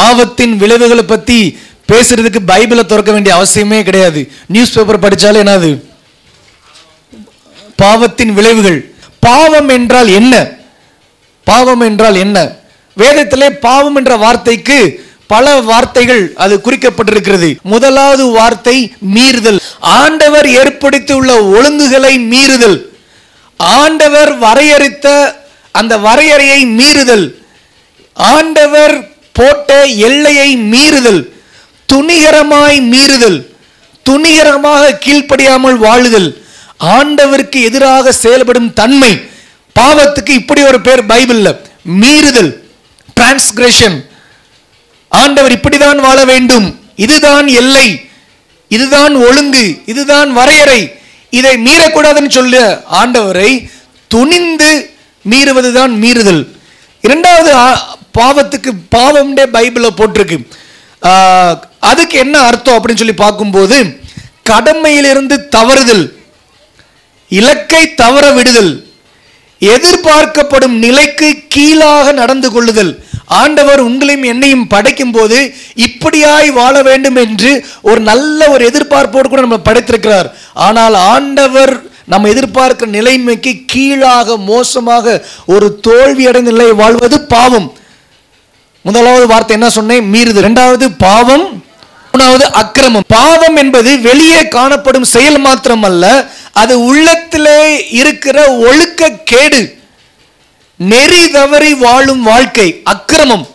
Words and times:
பாவத்தின் 0.00 0.56
விளைவுகளை 0.56 1.02
பத்தி 1.02 1.58
பேசுறதுக்கு 1.92 2.38
பைபிளை 2.46 2.86
திறக்க 2.86 3.12
வேண்டிய 3.12 3.34
அவசியமே 3.34 3.82
கிடையாது. 3.82 4.32
நியூஸ் 4.46 4.72
பேப்பர் 4.72 4.98
படிச்சாலே 4.98 5.40
என்னது? 5.46 5.84
பாவத்தின் 7.76 8.32
விளைவுகள். 8.32 8.94
பாவம் 9.20 9.68
என்றால் 9.68 10.08
என்ன? 10.08 10.50
பாவம் 11.44 11.80
என்றால் 11.80 12.14
என்ன? 12.14 12.56
வேதத்திலே 12.96 13.50
பாவம் 13.50 13.96
என்ற 13.96 14.16
வார்த்தைக்கு 14.16 15.06
பல 15.26 15.60
வார்த்தைகள் 15.60 16.32
அது 16.36 16.60
குறிக்கப்பட்டிருக்கிறது. 16.64 17.56
முதலாவது 17.62 18.26
வார்த்தை 18.26 18.92
மீறுதல். 19.14 19.60
ஆண்டவர் 19.80 20.46
ஏற்படுத்தியுள்ள 20.46 21.30
ஒழுங்குகளை 21.56 22.18
மீறுதல். 22.18 22.82
ஆண்டவர் 23.56 24.38
வரையறுத்த 24.38 25.36
அந்த 25.72 25.98
வரையறையை 25.98 26.66
மீறுதல். 26.66 27.34
ஆண்டவர் 28.14 29.09
போட்ட 29.36 29.70
எல்லையை 30.08 30.48
மீறுதல் 30.72 31.22
துணிகரமாய் 31.92 32.78
மீறுதல் 32.92 33.38
துணிகரமாக 34.06 34.98
கீழ்ப்படியாமல் 35.04 35.78
வாழுதல் 35.86 36.28
ஆண்டவருக்கு 36.96 37.58
எதிராக 37.68 38.12
செயல்படும் 38.12 38.70
தன்மை. 38.80 39.12
பாவத்துக்கு 39.78 40.32
இப்படி 40.40 40.60
ஒரு 40.70 40.80
பேர் 40.86 41.02
பைபிளில் 41.06 41.58
மீறுதல் 42.02 42.52
டிரான்ஸ்கிரஷன் 43.16 43.98
ஆண்டவர் 45.08 45.54
இப்படிதான் 45.58 46.00
வாழ 46.06 46.18
வேண்டும். 46.24 46.66
இதுதான் 47.04 47.46
எல்லை 47.60 47.88
இதுதான் 48.68 49.14
ஒழுங்கு 49.26 49.64
இதுதான் 49.92 50.30
வரையறை. 50.38 50.80
இதை 51.38 51.52
மீறக்கூடாதுன்னு 51.66 52.30
சொல்ல 52.38 52.82
ஆண்டவரை 53.00 53.50
துணிந்து 54.14 54.70
மீறுவதுதான் 55.30 55.92
மீறுதல். 56.02 56.42
இரண்டாவது 57.06 57.52
பாவத்துக்கு 58.18 58.70
பாவம்டே 58.94 59.44
பைபிளில் 59.56 59.98
போட்டிருக்கு. 60.00 60.38
அதுக்கு 61.90 62.16
என்ன 62.24 62.36
அர்த்தம் 62.48 62.76
அப்படின்னு 62.76 63.02
சொல்லி 63.02 63.18
பார்க்கும்போது 63.24 63.76
கடமையிலிருந்து 64.50 65.36
தவறுதல் 65.56 66.06
இலக்கை 67.30 67.82
தவற 68.02 68.24
விடுதல் 68.38 68.72
எதிர்பார்க்கப்படும் 69.60 70.76
நிலைக்கு 70.84 71.28
கீழாக 71.54 72.12
நடந்து 72.20 72.48
கொள்ளுதல். 72.54 72.92
ஆண்டவர் 73.40 73.80
உங்களையும் 73.88 74.28
என்னையும் 74.30 74.68
படைக்கும் 74.72 75.12
போது 75.16 75.38
இப்படியாய் 75.86 76.50
வாழ 76.58 76.74
வேண்டும் 76.88 77.18
என்று 77.24 77.50
ஒரு 77.90 78.00
நல்ல 78.10 78.48
ஒரு 78.54 78.62
எதிர்பார்ப்போடு 78.70 79.28
கூட 79.28 79.42
நம்ம 79.46 79.60
படைத்திருக்கிறார். 79.68 80.28
ஆனால் 80.66 80.96
ஆண்டவர் 81.14 81.74
நம்ம 82.12 82.28
எதிர்பார்க்கிற 82.34 82.88
நிலைமைக்கு 82.96 83.52
கீழாக 83.72 84.36
மோசமாக 84.52 85.14
ஒரு 85.54 85.66
தோல்வி 85.88 86.24
அடைந்த 86.30 86.50
நிலையை 86.54 86.74
வாழ்வது 86.82 87.18
பாவம். 87.34 87.68
முதலாவது 88.82 89.26
வார்த்தை 89.26 89.56
என்ன 89.58 89.70
சொன்னேன்? 89.70 90.12
மீறுது 90.12 90.40
ரெண்டாவது 90.46 90.94
பாவம் 90.98 91.64
மூணாவது 92.12 92.42
அக்கிரமம். 92.42 93.02
பாவம் 93.06 93.56
என்பது 93.56 94.00
வெளியே 94.00 94.48
காணப்படும் 94.48 95.04
செயல் 95.04 95.38
மாத்திரம் 95.38 95.82
அல்ல 95.82 96.30
அது 96.52 96.84
உள்ளத்திலே 96.84 97.88
இருக்கிற 97.88 98.56
ஒழுக்க 98.56 99.10
கேடு. 99.10 99.78
நெறி 100.76 101.30
தவறி 101.30 101.74
வாழும் 101.74 102.22
வாழ்க்கை 102.22 102.80
அக்கிரமம். 102.84 103.46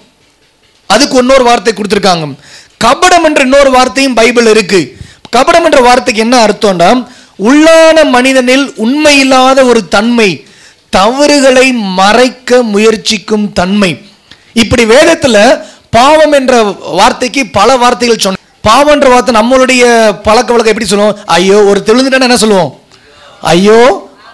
அதுக்கு 0.88 1.18
இன்னொரு 1.18 1.44
வார்த்தை 1.44 1.74
கொடுத்துருக்காங்க. 1.74 2.34
கபடம் 2.84 3.24
என்ற 3.24 3.42
இன்னொரு 3.42 3.72
வார்த்தையும் 3.72 4.14
பைபிள் 4.14 4.46
இருக்கு. 4.46 4.96
கபடம் 5.36 5.64
என்ற 5.64 5.82
வார்த்தைக்கு 5.82 6.24
என்ன 6.24 6.46
அர்த்தம்னா 6.46 7.08
உள்ளான 7.40 8.10
மனிதனில் 8.10 8.74
உண்மையில்லாத 8.76 9.66
ஒரு 9.66 9.88
தன்மை 9.88 10.46
தவறுகளை 10.90 11.72
மறைக்க 11.72 12.64
முயற்சிக்கும் 12.64 13.54
தன்மை. 13.54 13.92
இப்படி 14.62 14.84
வேதத்தில் 14.96 15.40
பாவம் 15.98 16.36
என்ற 16.40 16.54
வார்த்தைக்கு 17.00 17.42
பல 17.58 17.70
வார்த்தைகள் 17.84 18.24
சொன்ன 18.26 18.42
பாவம் 18.68 18.94
என்ற 18.96 19.08
வார்த்தை 19.14 19.34
நம்மளுடைய 19.40 19.84
பழக்க 20.28 20.50
வழக்கம் 20.52 20.74
எப்படி 20.74 20.90
சொல்லுவோம்? 20.92 21.18
ஐயோ 21.38 21.58
ஒரு 21.70 21.80
தெளிந்துட்டா 21.88 22.28
என்ன 22.28 22.40
சொல்லுவோம்? 22.44 22.72
ஐயோ 23.54 23.80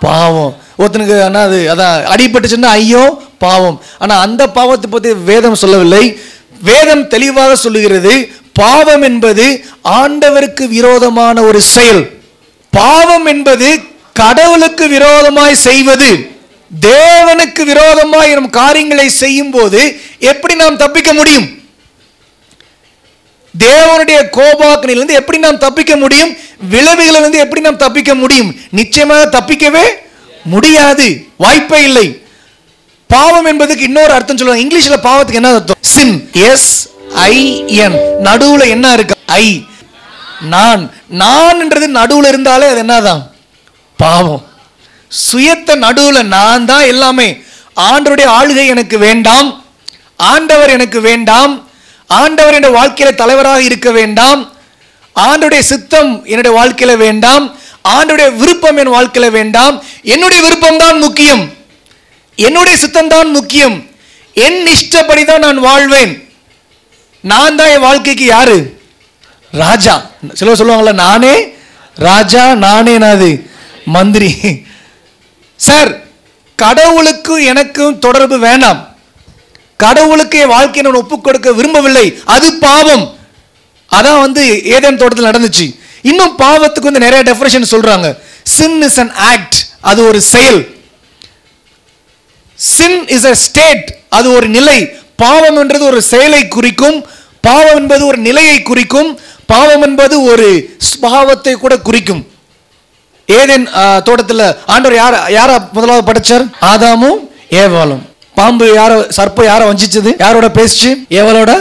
பாவம். 0.07 0.51
ஒருத்தனுக்கு 0.81 1.17
அண்ணா 1.25 1.41
அது 1.47 1.57
அதான் 1.73 1.95
அடிபட்டுச்சுன்னா 2.13 2.71
ஐயோ 2.79 3.03
பாவம். 3.45 3.77
ஆனால் 4.01 4.21
அந்த 4.25 4.43
பாவத்தை 4.57 4.87
பற்றி 4.89 5.11
வேதம் 5.31 5.61
சொல்லவில்லை. 5.63 6.03
வேதம் 6.69 7.03
தெளிவாக 7.13 7.51
சொல்லுகிறது 7.65 8.13
பாவம் 8.61 9.03
என்பது 9.09 9.45
ஆண்டவருக்கு 9.99 10.63
விரோதமான 10.77 11.37
ஒரு 11.49 11.59
செயல். 11.75 12.03
பாவம் 12.73 13.27
என்பது 13.33 13.69
கடவுளுக்கு 14.21 14.85
விரோதமாய் 14.95 15.63
செய்வது. 15.67 16.09
தேவனுக்கு 16.79 17.61
விரோதமாய் 17.61 18.33
நம் 18.33 18.49
காரியங்களை 18.49 19.09
செய்யும் 19.09 19.51
போது 19.51 20.01
எப்படி 20.19 20.55
நாம் 20.55 20.77
தப்பிக்க 20.77 21.13
முடியும்? 21.13 21.59
தேவனுடைய 23.59 24.23
கோபாக்கனிலிருந்து 24.31 25.09
எப்படி 25.09 25.37
நாம் 25.37 25.57
தப்பிக்க 25.57 25.95
முடியும்? 25.95 26.37
விளைவுகளிலிருந்து 26.71 27.37
எப்படி 27.37 27.61
நாம் 27.61 27.77
தப்பிக்க 27.77 28.15
முடியும்? 28.15 28.55
நிச்சயமாக 28.69 29.39
தப்பிக்கவே 29.39 29.83
முடியாது. 30.43 31.25
வாய்ப்பே 31.37 31.83
இல்லை. 31.83 32.21
பாவம் 33.07 33.45
என்பதுக்கு 33.45 33.81
இன்னொரு 33.81 34.13
அர்த்தம் 34.13 34.37
சொல்லுவாங்க. 34.37 34.67
இங்கிலீஷ்ல 34.67 35.05
பாவத்துக்கு 35.05 35.33
என்ன 35.33 35.53
அர்த்தம்? 35.53 35.75
சின் 35.79 36.29
எஸ் 36.33 36.89
ஐ 37.13 37.67
என் 37.67 37.97
நடுவுல 38.23 38.67
என்ன 38.67 38.93
இருக்கு? 38.93 39.15
ஐ 39.25 39.65
நான். 40.41 40.91
நான்ன்றது 41.09 41.87
நடுவுல 41.87 42.27
இருந்தாலே 42.27 42.67
அது 42.67 42.77
என்னதான்? 42.77 43.31
பாவம். 43.97 44.49
சுயத்த 45.11 45.75
நடுவில் 45.75 46.25
நான் 46.25 46.65
தான் 46.65 46.81
எல்லாமே. 46.81 47.43
ஆண்டருடைய 47.75 48.27
ஆளுகை 48.39 48.65
எனக்கு 48.65 48.97
வேண்டாம். 48.97 49.63
ஆண்டவர் 50.17 50.69
எனக்கு 50.69 51.01
வேண்டாம். 51.01 51.69
ஆண்டவர் 52.07 52.53
என்னுடைய 52.53 52.73
வாழ்க்கையில 52.79 53.15
தலைவராக 53.15 53.61
இருக்க 53.61 53.91
வேண்டாம். 53.91 54.53
ஆண்டுடைய 55.15 55.59
சித்தம் 55.59 56.25
என்னுடைய 56.25 56.53
வாழ்க்கையில 56.59 56.97
வேண்டாம். 56.97 57.55
ஆண்டுடைய 57.89 58.35
விருப்பம் 58.35 58.77
என் 58.77 58.93
வாழ்க்கையில 58.93 59.31
வேண்டாம். 59.31 59.83
என்னுடைய 60.03 60.43
விருப்பம் 60.43 60.77
தான் 60.77 60.99
முக்கியம். 60.99 61.53
என்னுடைய 62.35 62.77
சித்தம் 62.77 63.07
தான் 63.07 63.29
முக்கியம். 63.29 63.89
என் 64.33 64.67
இஷ்டப்படி 64.67 65.25
தான் 65.25 65.39
நான் 65.39 65.57
வாழ்வேன். 65.57 66.29
நான் 67.21 67.55
தான் 67.55 67.67
என் 67.67 67.79
வாழ்க்கைக்கு 67.79 68.25
யாரு? 68.25 68.79
ராஜா. 69.51 70.01
சிலர் 70.33 70.57
சொல்லுவாங்கள்ல 70.59 70.93
நானே? 70.93 71.53
ராஜா 71.95 72.55
நானே 72.55 72.97
நாது 72.97 73.49
மந்திரி. 73.85 74.61
சார் 75.65 75.91
கடவுளுக்கு 76.55 77.43
எனக்கும் 77.43 77.99
தொடர்பு 77.99 78.37
வேணாம். 78.37 78.79
கடவுளுக்கு 79.77 80.39
என் 80.39 80.47
வாழ்க்கையை 80.47 80.91
நான் 80.91 81.01
ஒப்புக் 81.01 81.23
கொடுக்க 81.23 81.51
விரும்பவில்லை. 81.51 82.21
அது 82.25 82.53
பாவம். 82.53 83.17
அதான் 83.91 84.19
வந்து 84.19 84.63
ஏதேன் 84.63 84.97
தோட்டத்தில் 84.97 85.29
நடந்துச்சு. 85.29 85.79
இன்னும் 86.01 86.37
பாவத்துக்கு 86.37 86.89
வந்து 86.89 86.99
நிறைய 86.99 87.33
டெஃபினேஷன் 87.33 87.71
சொல்றாங்க. 87.71 88.17
சின் 88.43 88.81
இஸ் 88.81 88.99
அன் 88.99 89.13
ஆக்ட் 89.13 89.53
அது 89.81 90.07
ஒரு 90.07 90.21
செயல். 90.21 90.75
சின் 92.55 93.07
இஸ் 93.07 93.25
அ 93.25 93.35
ஸ்டேட் 93.35 93.97
அது 94.09 94.33
ஒரு 94.33 94.47
நிலை. 94.47 94.89
பாவம் 95.15 95.57
என்றது 95.57 95.85
ஒரு 95.85 96.01
செயலை 96.01 96.47
குறிக்கும். 96.47 97.05
பாவம் 97.41 97.75
என்பது 97.75 98.05
ஒரு 98.05 98.17
நிலையை 98.17 98.61
குறிக்கும். 98.61 99.19
பாவம் 99.45 99.81
என்பது 99.81 100.23
ஒரு 100.23 100.77
ஸ்பாவத்தை 100.89 101.53
கூட 101.53 101.77
குறிக்கும். 101.77 102.30
ஏதேன் 103.39 103.65
தோட்டத்தில் 104.07 104.45
ஆண்டவர் 104.73 104.95
யார் 105.01 105.17
யார 105.37 105.51
முதலாவது 105.75 106.03
படைச்சார்? 106.09 106.45
ஆதாமும் 106.71 107.19
ஏவாலும் 107.61 108.01
பாம்பு 108.39 108.65
யார 108.79 108.91
சர்ப்பம் 109.17 109.47
யார 109.49 109.61
வஞ்சிச்சது? 109.69 110.11
யாரோட 110.23 110.47
பேசிச்சு? 110.59 110.89
ஏவலோட 111.19 111.51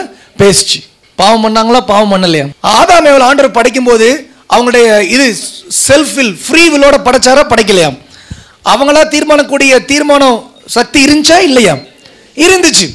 பேசிச்சு. 0.42 0.78
பாவம் 1.18 1.42
பண்ணாங்களா? 1.44 1.80
பாவம் 1.92 2.12
பண்ணலையா? 2.14 2.44
ஆதாம் 2.76 3.08
ஏவல் 3.10 3.26
ஆண்டவர் 3.28 3.56
படைக்கும் 3.58 3.88
போது 3.90 4.08
அவங்களுடைய 4.54 4.86
இது 5.14 5.26
செல்ஃப் 5.88 6.14
வில் 6.18 6.34
ஃப்ரீ 6.44 6.62
வில்லோட 6.74 6.96
படைச்சாரா? 7.06 7.42
படைக்கலையா? 7.52 7.90
அவங்களா 8.72 9.02
தீர்மானக்கூடிய 9.14 9.72
தீர்மானம் 9.90 10.38
சக்தி 10.76 10.98
இருந்துச்சா? 11.06 11.38
இல்லையா? 11.48 11.74
இருந்துச்சு. 12.46 12.86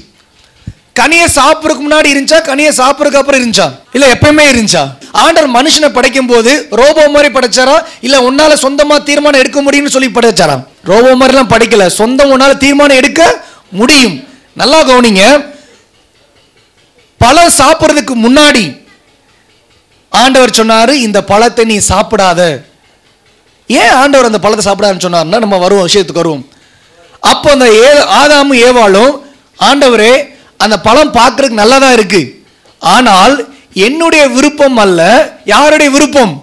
கனியை 0.99 1.25
சாப்பிட்றதுக்கு 1.37 1.85
முன்னாடி 1.85 2.09
இருந்துச்சா? 2.13 2.37
கனியை 2.49 2.69
சாப்பிட்றதுக்கு 2.79 3.21
அப்புறம் 3.21 3.39
இருந்துச்சா? 3.39 3.65
இல்லை 3.95 4.07
எப்பயுமே 4.15 4.43
இருந்துச்சா? 4.51 4.83
ஆண்டர் 5.23 5.47
மனுஷனை 5.55 5.89
படைக்கும் 5.95 6.29
போது 6.31 6.51
ரோபோ 6.79 7.03
மாதிரி 7.15 7.29
படைச்சாரா? 7.37 7.73
இல்லை 8.05 8.19
உன்னால 8.27 8.53
சொந்தமாக 8.65 9.05
தீர்மானம் 9.09 9.41
எடுக்க 9.43 9.61
முடியும்னு 9.65 9.93
சொல்லி 9.95 10.09
படைச்சாரா? 10.17 10.55
ரோபோ 10.91 11.09
மாதிரிலாம் 11.21 11.51
படைக்கல. 11.53 11.85
சொந்தம் 11.99 12.31
உன்னால 12.35 12.53
தீர்மானம் 12.63 12.99
எடுக்க 13.01 13.21
முடியும். 13.79 14.15
நல்லா 14.61 14.79
கவனிங்க. 14.89 15.23
பழம் 17.23 17.57
சாப்பிட்றதுக்கு 17.61 18.15
முன்னாடி 18.25 18.63
ஆண்டவர் 20.11 20.57
சொன்னாரு 20.59 20.93
இந்த 21.07 21.19
பழத்தை 21.31 21.65
நீ 21.71 21.77
சாப்பிடாத. 21.91 22.41
ஏன் 23.69 23.93
ஆண்டவர் 24.01 24.29
அந்த 24.29 24.39
பழத்தை 24.45 24.63
சாப்பிடாதுன்னு 24.67 25.05
சொன்னார்னா 25.05 25.39
நம்ம 25.45 25.57
வருவோம் 25.65 25.87
விஷயத்துக்கு 25.87 26.23
வருவோம். 26.23 26.45
அப்போ 27.31 27.49
அந்த 27.55 27.67
ஏ 27.83 27.89
ஆதாமும் 28.19 28.61
ஏவாளும் 28.67 29.13
ஆண்டவரே 29.69 30.13
அந்த 30.63 30.75
பழம் 30.87 31.15
பார்க்குறதுக்கு 31.19 31.61
நல்லா 31.61 31.77
தான் 31.83 31.95
இருக்கு. 31.97 32.21
ஆனால் 32.95 33.35
என்னுடைய 33.87 34.23
விருப்பம் 34.35 34.77
அல்ல 34.83 35.01
யாருடைய 35.53 35.89
விருப்பம்? 35.95 36.33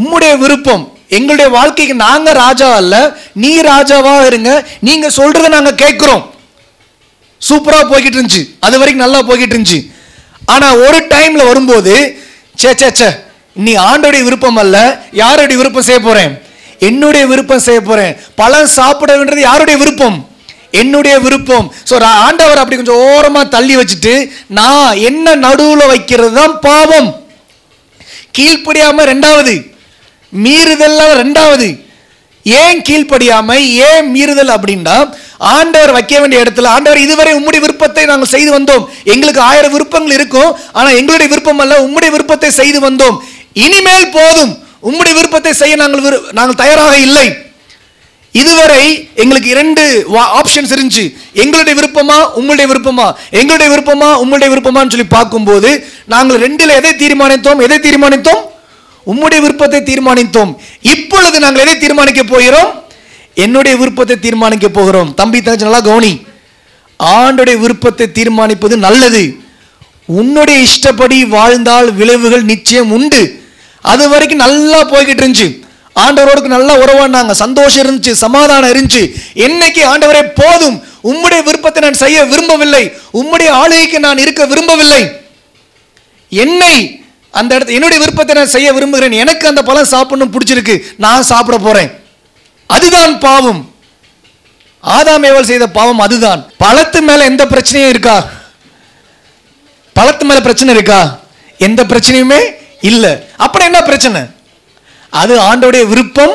உம்முடைய 0.00 0.32
விருப்பம். 0.42 0.82
எங்களுடைய 1.16 1.48
வாழ்க்கைக்கு 1.54 1.94
நாங்கள் 2.06 2.38
ராஜா 2.44 2.68
அல்ல 2.80 2.94
நீ 3.42 3.52
ராஜாவா 3.70 4.12
இருங்க 4.30 4.50
நீங்க 4.88 5.06
சொல்கிறத 5.18 5.48
நாங்கள் 5.56 5.80
கேட்குறோம். 5.84 6.22
சூப்பராக 7.48 7.84
போய்கிட்டு 7.90 8.18
இருந்துச்சு. 8.18 8.42
அது 8.66 8.74
வரைக்கும் 8.80 9.04
நல்லா 9.04 9.20
போய்கிட்டு 9.28 9.54
இருந்துச்சு. 9.56 9.80
ஆனால் 10.54 10.78
ஒரு 10.86 10.98
டைம்ல 11.14 11.42
வரும்போது 11.50 11.94
சே 12.60 12.70
சே 12.80 12.88
சே 13.00 13.08
நீ 13.64 13.72
ஆண்டோடைய 13.90 14.22
விருப்பம் 14.26 14.60
அல்ல 14.62 14.76
யாருடைய 15.22 15.56
விருப்பம் 15.60 15.86
செய்ய 15.88 16.00
போறேன்? 16.06 16.32
என்னுடைய 16.88 17.24
விருப்பம் 17.30 17.64
செய்ய 17.66 17.80
போறேன். 17.88 18.12
பழம் 18.40 18.74
சாப்பிட 18.78 19.10
வேண்டியது 19.16 19.48
யாருடைய 19.48 19.76
விருப்பம்? 19.82 20.18
என்னுடைய 20.70 21.18
விருப்பம். 21.18 21.74
ஸோ 21.90 22.02
ஆண்டவர் 22.02 22.58
அப்படி 22.58 22.76
கொஞ்சம் 22.76 23.04
ஓரமாக 23.04 23.48
தள்ளி 23.48 23.76
வச்சுட்டு 23.76 24.30
நான் 24.46 24.96
என்ன 24.96 25.34
நடுவில் 25.34 25.86
வைக்கிறது 25.86 26.32
தான் 26.32 26.58
பாவம். 26.60 27.28
கீழ்ப்படியாமல் 28.38 29.04
ரெண்டாவது 29.04 29.78
மீறுதல் 30.42 30.98
ரெண்டாவது. 30.98 31.88
ஏன் 32.44 32.82
கீழ்ப்படியாமை? 32.82 33.58
ஏன் 33.68 34.14
மீறுதல் 34.14 34.50
அப்படின்னா 34.50 35.14
ஆண்டவர் 35.38 35.92
வைக்க 35.92 36.20
வேண்டிய 36.20 36.42
இடத்துல 36.42 36.66
ஆண்டவர் 36.66 36.98
இதுவரை 36.98 37.34
உம்முடைய 37.34 37.60
விருப்பத்தை 37.60 38.04
நாங்கள் 38.04 38.28
செய்து 38.28 38.58
வந்தோம். 38.58 38.84
எங்களுக்கு 39.04 39.40
ஆயிரம் 39.40 39.72
விருப்பங்கள் 39.72 40.14
இருக்கும் 40.14 40.56
ஆனால் 40.72 40.96
எங்களுடைய 40.96 41.26
விருப்பம் 41.26 41.58
அல்ல 41.58 41.78
உம்முடைய 41.86 42.10
விருப்பத்தை 42.10 42.50
செய்து 42.50 42.90
வந்தோம். 42.90 43.18
இனிமேல் 43.52 44.10
போதும். 44.10 44.58
உம்முடைய 44.82 45.14
விருப்பத்தை 45.14 45.52
செய்ய 45.52 45.76
நாங்கள் 45.76 46.00
விரு- 46.00 46.32
நாங்கள் 46.32 46.54
தயாராக 46.54 46.96
இல்லை. 46.96 47.49
இதுவரை 48.32 49.08
எங்களுக்கு 49.14 49.48
இரண்டு 49.48 50.06
ஆப்ஷன்ஸ் 50.38 50.72
இருந்துச்சு. 50.74 51.16
எங்களுடைய 51.32 51.74
விருப்பமா 51.80 52.18
உங்களுடைய 52.40 52.66
விருப்பமா? 52.72 53.06
எங்களுடைய 53.30 53.68
விருப்பமா 53.72 54.14
உங்களுடைய 54.14 54.48
விருப்பமான்னு 54.54 54.92
சொல்லி 54.94 55.04
பார்க்கும்போது 55.04 55.70
நாங்கள் 56.06 56.40
ரெண்டில் 56.44 56.76
எதை 56.78 56.92
தீர்மானித்தோம்? 57.02 57.60
எதை 57.60 57.78
தீர்மானித்தோம்? 57.78 58.42
உம்முடைய 59.06 59.40
விருப்பத்தை 59.44 59.80
தீர்மானித்தோம். 59.80 60.54
இப்பொழுது 60.80 61.40
நாங்கள் 61.40 61.62
எதை 61.62 61.78
தீர்மானிக்க 61.78 62.22
போகிறோம்? 62.22 62.70
என்னுடைய 63.34 63.76
விருப்பத்தை 63.76 64.18
தீர்மானிக்க 64.18 64.68
போகிறோம். 64.68 65.14
தம்பி 65.14 65.42
தங்கச்சி 65.42 65.64
நல்லா 65.64 65.80
கவனி. 65.80 66.12
ஆண்டுடைய 67.00 67.56
விருப்பத்தை 67.58 68.06
தீர்மானிப்பது 68.18 68.76
நல்லது. 68.76 69.22
உன்னுடைய 70.06 70.60
இஷ்டப்படி 70.60 71.24
வாழ்ந்தால் 71.24 71.92
விளைவுகள் 71.92 72.42
நிச்சயம் 72.42 72.92
உண்டு. 72.92 73.42
அது 73.82 74.08
வரைக்கும் 74.08 74.44
நல்லா 74.44 74.80
போய்கிட்டு 74.92 75.22
இருந்துச்சு. 75.24 75.48
ஆண்டவரோடு 75.94 76.40
நல்ல 76.40 76.76
உறவாடினாங்க 76.76 77.30
சந்தோஷம் 77.30 77.86
இருந்துச்சு 77.86 78.12
சமாதானம் 78.12 78.70
இருந்துச்சு. 78.70 79.14
என்னைக்கு 79.34 79.82
ஆண்டவரே 79.84 80.30
போதும். 80.34 80.82
உம்முடைய 81.04 81.42
விருப்பத்தை 81.42 81.82
நான் 81.82 81.94
செய்ய 81.94 82.24
விரும்பவில்லை. 82.24 82.92
உம்முடைய 83.14 83.48
ஆளுகைக்கு 83.48 84.00
நான் 84.00 84.18
இருக்க 84.18 84.46
விரும்பவில்லை. 84.46 85.12
என்னை 86.28 87.04
அந்த 87.30 87.58
இடத்துல 87.58 87.68
என்னுடைய 87.68 87.98
விருப்பத்தை 87.98 88.34
நான் 88.34 88.48
செய்ய 88.48 88.72
விரும்புகிறேன். 88.72 89.18
எனக்கு 89.18 89.48
அந்த 89.48 89.62
பழம் 89.62 89.84
சாப்பிடணும் 89.84 90.32
பிடிச்சிருக்கு. 90.32 90.80
நான் 90.96 91.22
சாப்பிட 91.22 91.58
போறேன். 91.58 91.90
அதுதான் 92.66 93.18
பாவம். 93.18 93.74
ஆதாம் 94.84 95.26
ஏவல் 95.26 95.44
செய்த 95.44 95.66
பாவம் 95.66 95.98
அதுதான். 95.98 96.50
பழத்து 96.58 97.00
மேல 97.00 97.24
எந்த 97.24 97.44
பிரச்சனையும் 97.44 97.88
இருக்கா? 97.88 98.28
பழத்து 99.94 100.24
மேல 100.24 100.40
பிரச்சனை 100.40 100.74
இருக்கா? 100.74 101.18
எந்த 101.58 101.84
பிரச்சனையுமே 101.84 102.40
இல்லை. 102.80 103.28
அப்புறம் 103.36 103.66
என்ன 103.66 103.82
பிரச்சனை? 103.82 104.20
அது 105.10 105.34
ஆண்டோடைய 105.40 105.82
விருப்பம் 105.88 106.34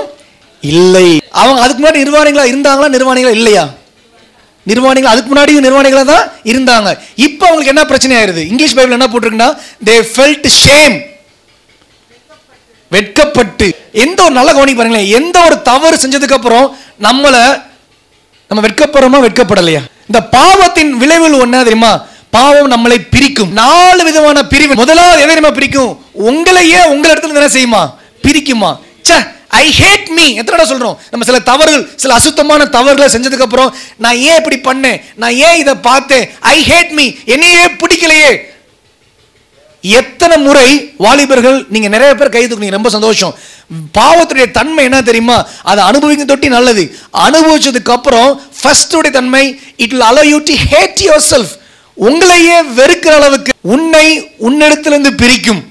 இல்லை. 0.63 1.07
அவங்க 1.41 1.61
அதுக்கு 1.61 1.81
முன்னாடி 1.81 2.03
நிர்வாணிகளா 2.03 2.45
இருந்தாங்களா 2.51 2.87
நிர்வாணிகளா 2.95 3.33
இல்லையா? 3.39 3.65
நிர்வாணிகள் 4.63 5.11
அதுக்கு 5.11 5.29
முன்னாடியும் 5.31 5.65
நிர்வாணிகளா 5.65 6.05
தான் 6.05 6.31
இருந்தாங்க. 6.51 6.89
இப்போ 7.15 7.43
அவங்களுக்கு 7.45 7.73
என்ன 7.73 7.85
பிரச்சனை 7.85 8.13
ஆயிருது 8.17 8.43
இங்கிலீஷ் 8.51 8.75
பைபிள் 8.77 8.97
என்ன 8.97 9.07
போட்டிருக்குன்னா 9.11 9.49
தே 9.89 9.95
ஃபெல்ட் 10.13 10.47
ஷேம் 10.61 10.95
வெட்கப்பட்டு. 12.91 13.67
எந்த 13.91 14.23
ஒரு 14.23 14.33
நல்ல 14.33 14.53
கவனிக்கு 14.53 14.79
பாருங்களேன். 14.79 15.09
எந்த 15.19 15.37
ஒரு 15.45 15.61
தவறு 15.61 15.95
செஞ்சதுக்கு 16.03 16.37
அப்புறம் 16.39 16.77
நம்மளை 17.07 17.43
நம்ம 18.49 18.63
வெட்கப்படுறோமா 18.67 19.19
வெட்கப்படலையா? 19.25 19.81
இந்த 20.09 20.19
பாவத்தின் 20.37 20.97
விளைவுகள் 20.97 21.41
ஒண்ணா 21.45 21.61
தெரியுமா? 21.61 22.05
பாவம் 22.29 22.71
நம்மளை 22.71 22.97
பிரிக்கும். 23.13 23.51
நாலு 23.51 24.03
விதமான 24.03 24.47
பிரிவு. 24.47 24.73
முதலாவது 24.75 25.21
எதை 25.21 25.35
நம்ம 25.35 25.51
பிரிக்கும்? 25.51 25.91
உங்களையே 26.29 26.81
உங்கள் 26.93 27.11
இடத்துல 27.11 27.39
என்ன 27.41 27.51
செய்யுமா? 27.57 27.83
பிரிக்குமா? 28.25 28.71
ச்சே 29.07 29.17
ஐ 29.49 29.65
ஹேட் 29.81 30.07
மீ 30.17 30.25
எத்தனை 30.39 30.53
தடவை 30.53 30.65
சொல்கிறோம் 30.71 30.97
நம்ம 31.11 31.25
சில 31.29 31.39
தவறுகள் 31.49 31.85
சில 32.01 32.13
அசுத்தமான 32.13 32.65
தவறுகளை 32.65 33.07
செஞ்சதுக்கப்புறம் 33.13 33.69
நான் 34.03 34.17
ஏன் 34.29 34.39
இப்படி 34.41 34.57
பண்ணேன்? 34.69 35.01
நான் 35.21 35.35
ஏன் 35.47 35.59
இதை 35.61 35.75
பார்த்தேன்? 35.75 36.25
ஐ 36.39 36.57
ஹேட் 36.71 36.91
மீ 36.97 37.05
என்னையே 37.25 37.65
பிடிக்கலையே. 37.81 38.33
எத்தனை 39.83 40.37
முறை 40.37 40.69
வாலிபர்கள் 40.97 41.65
நீங்கள் 41.73 41.91
நிறைய 41.95 42.15
பேர் 42.15 42.31
கை 42.35 42.43
தூக்குனீங்க 42.45 42.77
ரொம்ப 42.77 42.89
சந்தோஷம். 42.89 43.33
பாவத்துடைய 43.97 44.51
தன்மை 44.51 44.83
என்ன 44.83 45.01
தெரியுமா? 45.01 45.37
அதை 45.63 45.83
அனுபவிக்க 45.83 46.23
தொட்டி 46.23 46.47
நல்லது. 46.47 46.83
அனுபவிச்சதுக்கு 47.25 47.91
அப்புறம் 47.97 48.41
தன்மை 49.17 49.59
it 49.75 49.93
will 49.95 50.07
allow 50.11 50.23
you 50.31 50.37
to 50.49 50.55
hate 50.71 51.03
yourself 51.31 51.53
உங்களையே 51.97 52.57
வெறுக்கிற 52.79 53.13
அளவுக்கு 53.19 53.51
உன்னை 53.61 54.05
உன்னிடத்திலிருந்து 54.47 55.11
பிரிக்கும். 55.21 55.61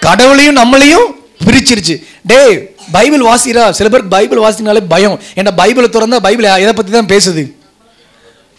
கடவுளையும் 0.00 0.56
நம்மளையும் 0.56 1.06
பிரிச்சிருச்சு. 1.46 2.02
டேய் 2.22 2.70
பைபிள் 2.92 3.20
வாசிக்கிறா 3.20 3.70
சில 3.70 3.88
பேருக்கு 3.88 4.14
பைபிள் 4.16 4.38
வாசினாலே 4.38 4.82
பயம். 4.88 5.20
ஏன்னா 5.34 5.50
பைபிளை 5.56 5.88
திறந்தா 5.96 6.20
பைபிள் 6.20 6.44
எதை 6.44 6.72
பற்றி 6.72 6.92
தான் 6.92 7.12
பேசுது? 7.14 7.52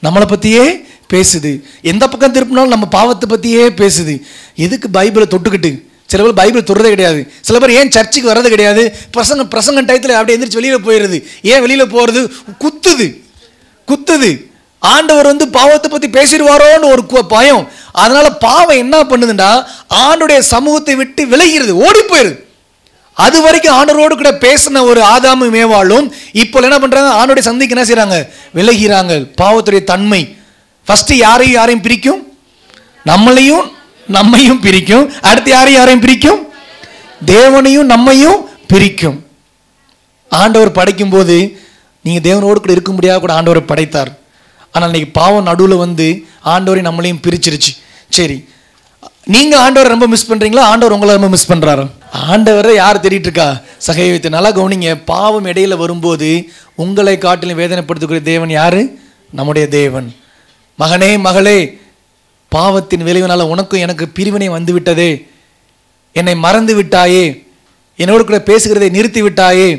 நம்மளை 0.04 0.28
பற்றியே 0.28 0.86
பேசுது. 1.13 1.62
எந்த 1.81 2.07
பக்கம் 2.07 2.34
திருப்பினாலும் 2.34 2.74
நம்ம 2.75 2.86
பாவத்தை 2.86 3.30
பற்றியே 3.30 3.68
பேசுது. 3.68 4.22
எதுக்கு 4.56 4.88
பைபிளை 4.88 5.28
தொட்டுக்கிட்டு? 5.34 5.86
சில 6.06 6.24
பேர் 6.24 6.34
பைபிள் 6.34 6.62
தொடுறதே 6.62 6.89
கிடையாது. 6.89 7.31
சில 7.42 7.60
பேர் 7.60 7.72
ஏன் 7.72 7.92
சர்ச்சுக்கு 7.92 8.33
வர்றது 8.33 8.50
கிடையாது? 8.50 8.95
பிரசங்க 9.18 9.44
பிரசங்க 9.54 9.81
டயத்தில் 9.88 10.18
அப்படியே 10.18 10.38
எந்திரிச்சு 10.38 10.60
வெளியில் 10.60 10.86
போயிடுது 10.86 11.24
ஏன் 11.42 11.60
வெளியில் 11.60 11.88
போகிறது 11.88 12.31
குத்துது. 12.63 13.07
குத்துது. 13.88 14.31
ஆண்டவர் 14.80 15.30
வந்து 15.32 15.46
பாவத்தை 15.58 15.88
பற்றி 15.90 16.08
பேசிடுவாரோன்னு 16.18 16.92
ஒரு 16.94 17.24
பயம். 17.36 17.64
அதனால 18.02 18.28
பாவம் 18.48 18.82
என்ன 18.84 18.98
பண்ணுதுன்னா 19.12 19.52
ஆண்டுடைய 20.04 20.40
சமூகத்தை 20.54 20.96
விட்டு 20.96 21.22
விலகிறது 21.32 21.74
ஓடி 21.86 22.04
போயிருது 22.12 22.36
அது 23.18 23.38
வரைக்கும் 23.42 23.76
ஆண்டரோடு 23.78 24.16
கூட 24.16 24.32
பேசின 24.46 24.82
ஒரு 24.90 25.02
ஆதாமு 25.14 25.46
மேவாளும் 25.56 26.08
இப்போ 26.42 26.60
என்ன 26.68 26.78
பண்றாங்க? 26.80 27.12
ஆண்டோடைய 27.20 27.46
சந்திக்கு 27.50 27.76
என்ன 27.76 27.86
செய்கிறாங்க 27.90 28.18
விலகிறாங்க. 28.58 29.14
பாவத்துடைய 29.42 29.84
தன்மை. 29.92 30.22
ஃபர்ஸ்ட் 30.88 31.14
யாரையும் 31.26 31.57
யாரையும் 31.60 31.86
பிரிக்கும்? 31.88 32.22
நம்மளையும் 33.12 33.66
நம்மையும் 34.18 34.60
பிரிக்கும். 34.66 35.06
அடுத்து 35.30 35.50
யாரையும் 35.56 35.80
யாரையும் 35.80 36.04
பிரிக்கும்? 36.06 36.42
தேவனையும் 37.26 37.90
நம்மையும் 37.94 38.40
பிரிக்கும். 38.72 39.18
ஆண்டவர் 40.31 40.78
படைக்கும் 40.78 41.14
போது 41.16 41.36
நீங்க 42.06 42.22
தேவனோடு 42.30 42.60
கூட 42.62 42.74
இருக்க 42.78 42.92
முடியாத 42.92 43.19
கூட 43.19 43.34
ஆண்டவரை 43.40 43.64
படைத்தார். 43.72 44.12
ஆனால் 44.71 44.90
இன்னைக்கு 44.90 45.12
பாவம் 45.19 45.47
நடுவில் 45.50 45.83
வந்து 45.86 46.07
ஆண்டவரை 46.54 46.81
நம்மளையும் 46.88 47.24
பிரிச்சிருச்சு. 47.26 47.71
சரி 48.18 48.38
நீங்கள் 49.33 49.62
ஆண்டவரை 49.64 49.90
ரொம்ப 49.94 50.07
மிஸ் 50.12 50.30
பண்ணுறீங்களா 50.31 50.66
ஆண்டவர் 50.71 50.95
உங்களை 50.95 51.16
ரொம்ப 51.16 51.30
மிஸ் 51.33 51.50
பண்ணுறாரு 51.52 51.83
ஆண்டவரை 52.33 52.74
யார் 52.74 53.02
தேடிட்டு 53.04 53.28
இருக்கா 53.30 53.47
சகைவித்து 53.88 54.30
நல்லா 54.36 54.52
கவனிங்க. 54.57 54.92
பாவம் 55.06 55.45
இடையில 55.45 55.78
வரும்போது 55.78 56.30
உங்களை 56.83 57.16
காட்டிலும் 57.18 57.59
வேதனைப்படுத்தக்கூடிய 57.62 58.24
தேவன் 58.31 58.50
யார்? 58.50 58.81
நம்முடைய 59.38 59.68
தேவன். 59.68 60.07
மகனே 60.80 61.12
மகளே 61.28 61.59
பாவத்தின் 62.56 63.06
விளைவினால் 63.07 63.50
உனக்கும் 63.54 63.83
எனக்கு 63.86 64.06
பிரிவினை 64.18 64.47
வந்து 64.50 64.74
விட்டதே 64.74 65.09
என்னை 66.19 66.36
மறந்து 66.45 66.74
விட்டாயே. 66.81 67.26
என்னோடு 67.95 68.24
கூட 68.26 68.40
பேசுகிறதை 68.50 68.90
நிறுத்தி 68.95 69.21
விட்டாயே. 69.21 69.69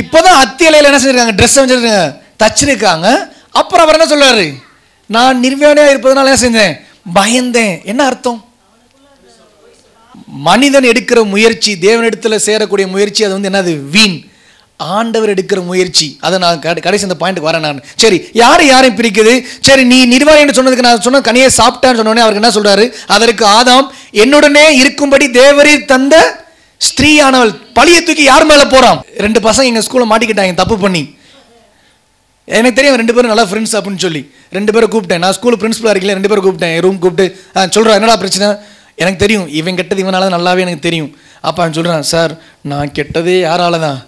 இப்போதான் 0.00 0.40
அத்தியலையில் 0.44 0.88
என்ன 0.88 0.98
செஞ்சிருக்காங்க? 1.02 1.34
ட்ரெஸ் 1.38 1.58
வச்சிருக்காங்க. 1.60 2.04
தச்சிருக்காங்க. 2.42 3.08
அப்புறம் 3.52 3.88
அவர் 3.88 4.00
என்ன 4.00 4.06
சொல்றாரு? 4.12 4.54
நான் 5.06 5.42
நிர்வாணியா 5.42 5.86
இருப்பதனால 5.92 6.30
என்ன 6.32 6.40
செஞ்சேன்? 6.44 6.74
பயந்தேன். 7.14 7.84
என்ன 7.84 8.04
அர்த்தம்? 8.04 8.44
மனிதன் 10.26 10.84
எடுக்கிற 10.84 11.28
முயற்சி 11.28 11.76
தேவனிடத்துல 11.80 12.38
சேரக்கூடிய 12.46 12.86
முயற்சி 12.88 13.24
அது 13.24 13.40
வந்து 13.40 13.50
என்னது? 13.50 13.88
வீண். 13.90 14.30
ஆண்டவர் 14.76 15.34
எடுக்கிற 15.34 15.64
முயற்சி. 15.64 16.18
அதை 16.20 16.38
நான் 16.38 16.58
கடைசி 16.58 17.06
அந்த 17.08 17.26
பாயிண்ட்டுக்கு 17.26 17.50
வரேன் 17.50 17.60
நான். 17.60 17.82
சரி 17.96 18.28
யாரை 18.32 18.66
யாரையும் 18.66 18.98
பிரிக்குது? 18.98 19.44
சரி 19.60 19.84
நீ 19.84 20.06
நிர்வாகின்னு 20.06 20.56
சொன்னதுக்கு 20.58 20.86
நான் 20.86 21.00
சொன்ன 21.00 21.20
கனியை 21.20 21.48
சாப்பிட்டான்னு 21.58 22.00
சொன்னோடனே 22.00 22.24
அவருக்கு 22.24 22.42
என்ன 22.42 22.54
சொல்றாரு? 22.56 22.92
அதற்கு 23.06 23.46
ஆதாம் 23.46 23.88
என்னுடனே 24.12 24.70
இருக்கும்படி 24.70 25.28
தேவரீர் 25.28 25.84
தந்த 25.84 26.44
ஸ்திரீயானவள் 26.80 27.52
பழிய 27.74 28.02
தூக்கி 28.02 28.22
யார் 28.22 28.44
மேல 28.44 28.66
போறான்? 28.66 29.04
ரெண்டு 29.16 29.40
பசங்க 29.40 29.64
எங்க 29.64 29.80
ஸ்கூல்ல 29.80 30.10
மாட்டிக்கிட்டாங்க 30.12 30.54
தப்பு 30.54 30.78
பண்ணி. 30.78 31.14
எனக்கு 32.48 32.76
தெரியும் 32.78 32.98
ரெண்டு 33.00 33.14
பேரும் 33.14 33.32
நல்லா 33.32 33.46
ஃப்ரெண்ட்ஸ் 33.48 33.74
அப்படின்னு 33.78 34.02
சொல்லி. 34.04 34.22
ரெண்டு 34.56 34.72
பேரும் 34.74 34.92
கூப்பிட்டேன். 34.94 35.22
நான் 35.24 35.34
ஸ்கூல் 35.36 35.58
பிரின்ஸ்பலாக 35.62 35.92
இருக்கல 35.94 36.14
ரெண்டு 36.18 36.30
பேரும் 36.30 36.44
கூப்பிட்டேன். 36.46 36.74
ரூம் 36.84 36.98
கூப்பிட்டு 37.04 37.26
ஆ 37.56 37.66
சொல்கிறேன் 37.76 37.98
என்னடா 37.98 38.16
பிரச்சனை? 38.22 38.48
எனக்கு 39.02 39.20
தெரியும். 39.24 39.46
இவன் 39.58 39.78
கெட்டது 39.80 40.02
இவனால 40.04 40.24
தான் 40.26 40.36
நல்லாவே 40.38 40.64
எனக்கு 40.66 40.86
தெரியும். 40.88 41.10
அப்போ 41.48 41.60
அவன் 41.62 41.76
சொல்கிறான் 41.78 42.08
சார் 42.12 42.32
நான் 42.70 42.92
கெட்டதே 42.98 43.36
யாரால 43.48 43.78
தான்? 43.86 43.98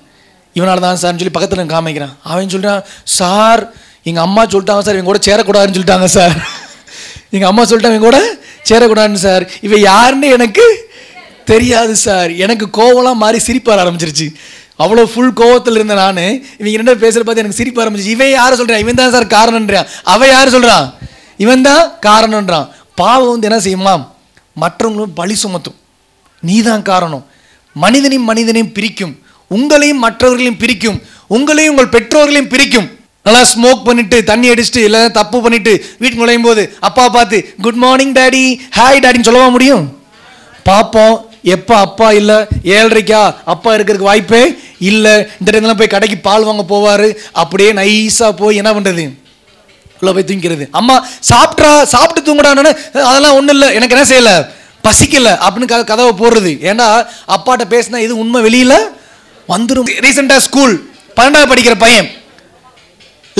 இவனால 0.56 0.80
தான் 0.86 0.98
சார்னு 1.02 1.20
சொல்லி 1.20 1.34
பக்கத்தில் 1.36 1.72
காமிக்கிறான். 1.74 2.14
அவன் 2.32 2.52
சொல்கிறான் 2.54 2.82
சார் 3.18 3.62
எங்கள் 4.08 4.24
அம்மா 4.26 4.42
சொல்லிட்டாங்க 4.52 4.84
சார் 4.86 4.96
இவங்க 4.98 5.10
கூட 5.12 5.20
சேரக்கூடாதுன்னு 5.28 5.76
சொல்லிட்டாங்க 5.76 6.08
சார். 6.18 6.36
எங்கள் 7.34 7.50
அம்மா 7.50 7.62
சொல்லிட்டாங்க 7.70 7.98
இவங்க 7.98 8.10
கூட 8.10 8.20
சேரக்கூடாதுன்னு 8.70 9.22
சார். 9.28 9.44
இவன் 9.66 9.82
யாருன்னு 9.90 10.28
எனக்கு 10.36 10.66
தெரியாது 11.52 11.94
சார். 12.06 12.30
எனக்கு 12.44 12.66
கோவலாம் 12.80 13.22
மாறி 13.22 13.38
சிரிப்பு 13.46 13.70
வர 13.72 13.82
ஆரம்பிச்சிருச்சு. 13.84 14.28
அவ்வளோ 14.82 15.02
ஃபுல் 15.12 15.34
கோவத்தில் 15.40 15.78
இருந்த 15.78 15.94
நான் 16.02 16.22
இவங்க 16.60 16.78
ரெண்டு 16.80 17.02
பேசுகிற 17.02 17.22
பார்த்து 17.24 17.42
எனக்கு 17.42 17.58
சிரிப்பு 17.60 17.80
ஆரம்பிச்சிச்சு. 17.82 18.14
இவன் 18.16 18.32
யார் 18.38 18.58
சொல்கிறான் 18.60 18.82
இவன் 18.84 18.98
தான் 19.00 19.12
சார் 19.16 19.26
காரணன்றான் 19.36 19.88
அவன் 20.12 20.32
யார் 20.34 20.54
சொல்கிறான் 20.54 20.86
இவன் 21.44 21.66
தான் 21.68 21.84
காரணம்ன்றான் 22.06 22.66
பாவம் 23.00 23.32
வந்து 23.34 23.48
என்ன 23.50 23.60
செய்யுமா 23.66 23.94
மற்றவங்களும் 24.62 25.14
பழி 25.20 25.36
சுமத்தும். 25.42 25.76
நீதான் 26.42 26.84
காரணம். 26.90 27.24
மனிதனையும் 27.76 28.28
மனிதனையும் 28.30 28.74
பிரிக்கும். 28.76 29.14
உங்களையும் 29.50 30.02
மற்றவர்களையும் 30.06 30.60
பிரிக்கும். 30.62 30.98
உங்களையும் 31.36 31.72
உங்கள் 31.74 31.94
பெற்றோர்களையும் 31.94 32.52
பிரிக்கும். 32.52 32.88
நல்லா 33.26 33.42
ஸ்மோக் 33.52 33.84
பண்ணிட்டு 33.86 34.18
தண்ணி 34.30 34.46
அடிச்சுட்டு 34.52 34.80
இல்லை 34.88 35.00
தப்பு 35.18 35.36
பண்ணிட்டு 35.44 35.72
வீட்டுக்கு 36.00 36.22
நுழையும் 36.22 36.46
போது 36.48 36.62
அப்பா 36.88 37.04
பார்த்து 37.16 37.38
குட் 37.64 37.80
மார்னிங் 37.84 38.14
டாடி 38.18 38.42
ஹாய் 38.78 39.02
டாடின்னு 39.04 39.28
சொல்லவா 39.28 39.48
முடியும்? 39.54 39.84
பார்ப்போம் 40.68 41.16
எப்போ 41.44 41.74
அப்பா 41.76 42.12
இல்லை? 42.12 42.36
ஏழரைக்கா 42.76 43.34
அப்பா 43.44 43.70
இருக்கிறதுக்கு 43.74 44.10
வாய்ப்பே 44.10 44.42
இல்லை. 44.78 45.14
இந்த 45.40 45.48
டைம்லாம் 45.52 45.80
போய் 45.80 45.94
கடைக்கு 45.94 46.18
பால் 46.28 46.46
வாங்க 46.48 46.64
போவார். 46.72 47.06
அப்படியே 47.32 47.72
நைஸாக 47.72 48.32
போய் 48.36 48.56
என்ன 48.56 48.72
பண்ணுறது 48.72 49.04
உள்ளே 50.00 50.12
போய் 50.16 50.28
தூங்கிக்கிறது. 50.28 50.64
அம்மா 50.70 50.96
சாப்பிட்றா 51.30 51.70
சாப்பிட்டு 51.82 52.20
தூங்குடான்னு 52.28 52.72
அதெல்லாம் 53.10 53.36
ஒன்றும் 53.38 53.56
இல்லை. 53.56 53.68
எனக்கு 53.74 53.96
என்ன 53.96 54.06
செய்யலை? 54.12 54.36
பசிக்கல 54.86 55.28
அப்படின்னு 55.44 55.70
க 55.72 55.84
கதவை 55.84 56.12
போடுறது. 56.22 56.52
ஏன்னா 56.70 56.88
அப்பாட்ட 57.34 57.64
பேசினா 57.74 57.96
இது 58.06 58.18
உண்மை 58.18 58.40
வெளியில் 58.46 58.76
வந்துடும் 59.52 59.88
ரீசெண்டாக 60.06 60.44
ஸ்கூல் 60.48 60.74
பன்னெண்டாவது 61.16 61.52
படிக்கிற 61.52 61.74
பையன். 61.78 62.08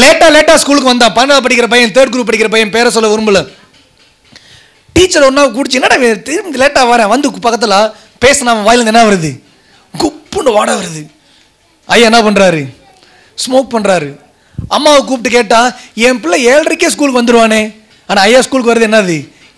லேட்டாக 0.03 0.31
லேட்டாக 0.37 0.57
ஸ்கூலுக்கு 0.63 0.93
வந்தான். 0.93 1.15
பன்னெண்டாவது 1.17 1.47
படிக்கிற 1.47 1.69
பையன் 1.75 1.95
தேர்ட் 1.97 2.13
குரூப் 2.15 2.29
படிக்கிற 2.31 2.51
பையன் 2.55 2.75
பேரை 2.77 2.91
சொல்ல 2.91 3.11
விரும்பலை. 3.15 3.43
டீச்சர் 4.97 5.27
ஒன்றா 5.29 5.45
குடிச்சு 5.57 5.79
என்னடா 5.81 5.97
திரும்பி 6.29 6.63
லேட்டாக 6.63 6.91
வரேன் 6.93 7.13
வந்து 7.15 7.31
பக்கத்தில் 7.47 7.79
பேசினா 8.25 8.53
வாயிலேருந்து 8.67 8.93
என்ன 8.95 9.05
வருது? 9.11 9.31
குப்புன்னு 10.01 10.57
வாட 10.59 10.71
வருது. 10.81 11.03
ஐயா 11.89 12.07
என்ன 12.11 12.21
பண்ணுறாரு 12.27 12.63
ஸ்மோக் 13.43 13.73
பண்ணுறாரு 13.75 14.11
அம்மாவை 14.77 15.01
கூப்பிட்டு 15.05 15.31
கேட்டால் 15.37 15.71
என் 16.07 16.21
பிள்ளை 16.23 16.37
ஏழரைக்கே 16.51 16.91
ஸ்கூலுக்கு 16.93 17.21
வந்துடுவானே 17.21 17.63
ஆனால் 18.09 18.25
ஐயா 18.27 18.41
ஸ்கூலுக்கு 18.47 18.73
வருது 18.73 18.89
என்னது? 18.89 19.17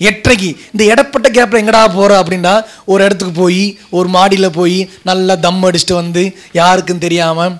எட்டரைக்கு. 0.08 0.48
இந்த 0.72 0.82
இடப்பட்ட 0.92 1.28
கேப்பில் 1.36 1.60
எங்கடா 1.60 1.82
போகிற 1.96 2.16
அப்படின்னா 2.22 2.54
ஒரு 2.92 3.00
இடத்துக்கு 3.04 3.34
போய் 3.42 3.62
ஒரு 3.98 4.08
மாடியில் 4.16 4.56
போய் 4.58 4.78
நல்லா 5.08 5.34
தம் 5.44 5.62
அடிச்சுட்டு 5.68 5.94
வந்து 6.00 6.22
யாருக்கும் 6.60 7.04
தெரியாமல் 7.04 7.54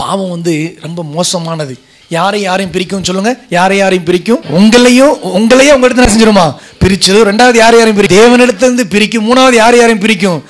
பாவம் 0.00 0.34
வந்து 0.36 0.54
ரொம்ப 0.84 1.00
மோசமானது. 1.16 1.74
யாரை 2.10 2.40
யாரையும் 2.40 2.72
பிரிக்கும் 2.72 3.04
சொல்லுங்க. 3.04 3.32
யாரை 3.48 3.76
யாரையும் 3.78 4.04
பிரிக்கும்? 4.04 4.40
உங்களையும் 4.58 5.14
உங்களையும் 5.36 5.76
உங்கள்கிட்ட 5.76 6.02
என்ன 6.02 6.12
செஞ்சிருமா? 6.14 6.46
பிரிச்சது. 6.84 7.20
ரெண்டாவது 7.30 7.58
யார் 7.62 7.76
யாரையும் 7.76 7.94
பிரிக்கும்? 7.94 8.18
தேவனிடத்திலிருந்து 8.18 8.84
பிரிக்கும். 8.90 9.26
மூணாவது 9.26 9.54
யார் 9.54 9.74
யாரையும் 9.74 9.98
பிரிக்கும்? 9.98 10.44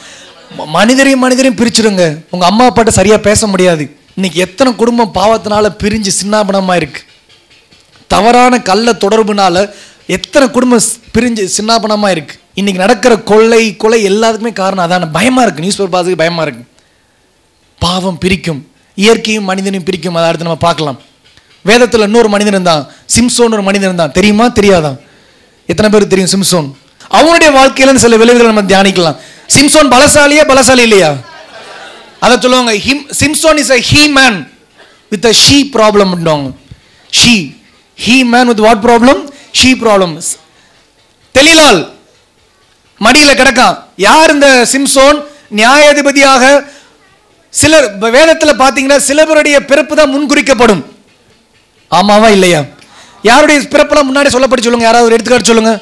மனிதரையும் 0.66 1.20
மனிதரையும் 1.20 1.58
பிரிச்சிருங்க 1.60 2.24
உங்க 2.30 2.46
அம்மா 2.46 2.72
அப்பாட்ட 2.72 2.88
சரியா 2.88 3.16
பேச 3.16 3.46
முடியாது. 3.46 3.96
இன்னைக்கு 4.14 4.40
எத்தனை 4.40 4.74
குடும்பம் 4.74 5.14
பாவத்தினால 5.14 5.68
பிரிஞ்சு 5.82 6.10
சின்னாபனமா 6.22 6.76
இருக்கு. 6.76 7.02
தவறான 8.06 8.60
கள்ள 8.60 8.92
தொடர்புனால 8.92 9.70
எத்தனை 10.06 10.50
குடும்பம் 10.50 10.80
பிரிஞ்சு 11.18 11.48
சின்னாபனமா 11.58 12.10
இருக்கு. 12.10 12.34
இன்னைக்கு 12.54 12.82
நடக்கிற 12.82 13.18
கொள்ளை 13.18 13.76
கொலை 13.76 14.10
எல்லாத்துக்குமே 14.10 14.52
காரணம் 14.52 14.86
அதான. 14.86 15.12
பயமா 15.12 15.42
இருக்கு. 15.42 15.60
நியூஸ் 15.60 15.76
பேப்பர் 15.76 15.92
பார்த்துக்கு 15.92 16.22
பயமா 16.24 16.42
இருக்கு. 16.42 16.64
பாவம் 17.78 18.18
பிரிக்கும். 18.18 18.66
இயற்கையும் 18.94 19.44
மனிதனையும் 19.44 19.84
பிரிக்கும். 19.84 20.14
அதை 20.14 20.28
அடுத்து 20.28 20.46
நம்ம 20.46 20.60
பார்க்கலாம். 20.60 21.00
வேதத்தில் 21.62 22.00
இன்னொரு 22.00 22.28
மனிதன் 22.28 22.52
இருந்தான். 22.52 22.82
சிம்சோன் 23.16 23.52
ஒரு 23.56 23.62
மனிதன் 23.62 23.88
இருந்தான். 23.90 24.12
தெரியுமா? 24.12 24.48
தெரியாதா? 24.48 24.92
எத்தனை 25.66 25.88
பேர் 25.90 26.12
தெரியும் 26.12 26.32
சிம்சோன்? 26.34 26.68
அவனுடைய 27.08 27.50
வாழ்க்கையில 27.58 27.94
சில 27.94 28.16
விளைவுகளை 28.16 28.52
நம்ம 28.52 28.66
தியானிக்கலாம். 28.72 29.16
சிம்சோன் 29.56 29.90
பலசாலியா 29.94 30.44
பலசாலி 30.52 30.84
இல்லையா? 30.88 31.10
அதை 32.24 32.34
சொல்லுவாங்க 32.40 32.72
him 32.86 33.06
Samson 33.20 33.58
is 33.62 33.70
a 33.70 33.80
he 33.90 34.02
man 34.18 34.38
with 35.12 35.26
a 35.30 35.32
she 35.44 35.58
problem 35.76 36.12
she 37.20 37.34
he 38.04 38.16
man 38.34 38.46
with 38.46 38.62
what 38.66 38.84
problem 38.88 39.20
she 39.60 39.70
problem 39.82 40.14
தெளிலால் 41.34 41.80
மடியில் 42.98 43.38
கிடக்கான். 43.40 43.76
யார் 43.96 44.32
இந்த 44.34 44.66
சிம்சோன்? 44.72 45.18
நியாயாதிபதியாக 45.58 46.44
சிலர் 47.50 47.98
வேதத்தில் 47.98 48.60
பார்த்தீங்கன்னா 48.62 48.98
சிலவருடைய 49.08 49.56
பிறப்பு 49.70 49.96
தான் 49.96 50.12
முன்குறிக்கப்படும். 50.14 50.82
ஆமாவா 51.98 52.28
இல்லையா? 52.36 52.60
யாருடைய 53.28 53.60
பிறப்பெல்லாம் 53.74 54.08
முன்னாடி 54.10 54.28
சொல்லப்பட்டு 54.34 54.66
சொல்லுங்க? 54.66 54.86
யாராவது 54.88 55.08
ஒரு 55.08 55.16
எடுத்துக்காட்டு 55.16 55.50
சொல்லுங்க. 55.52 55.72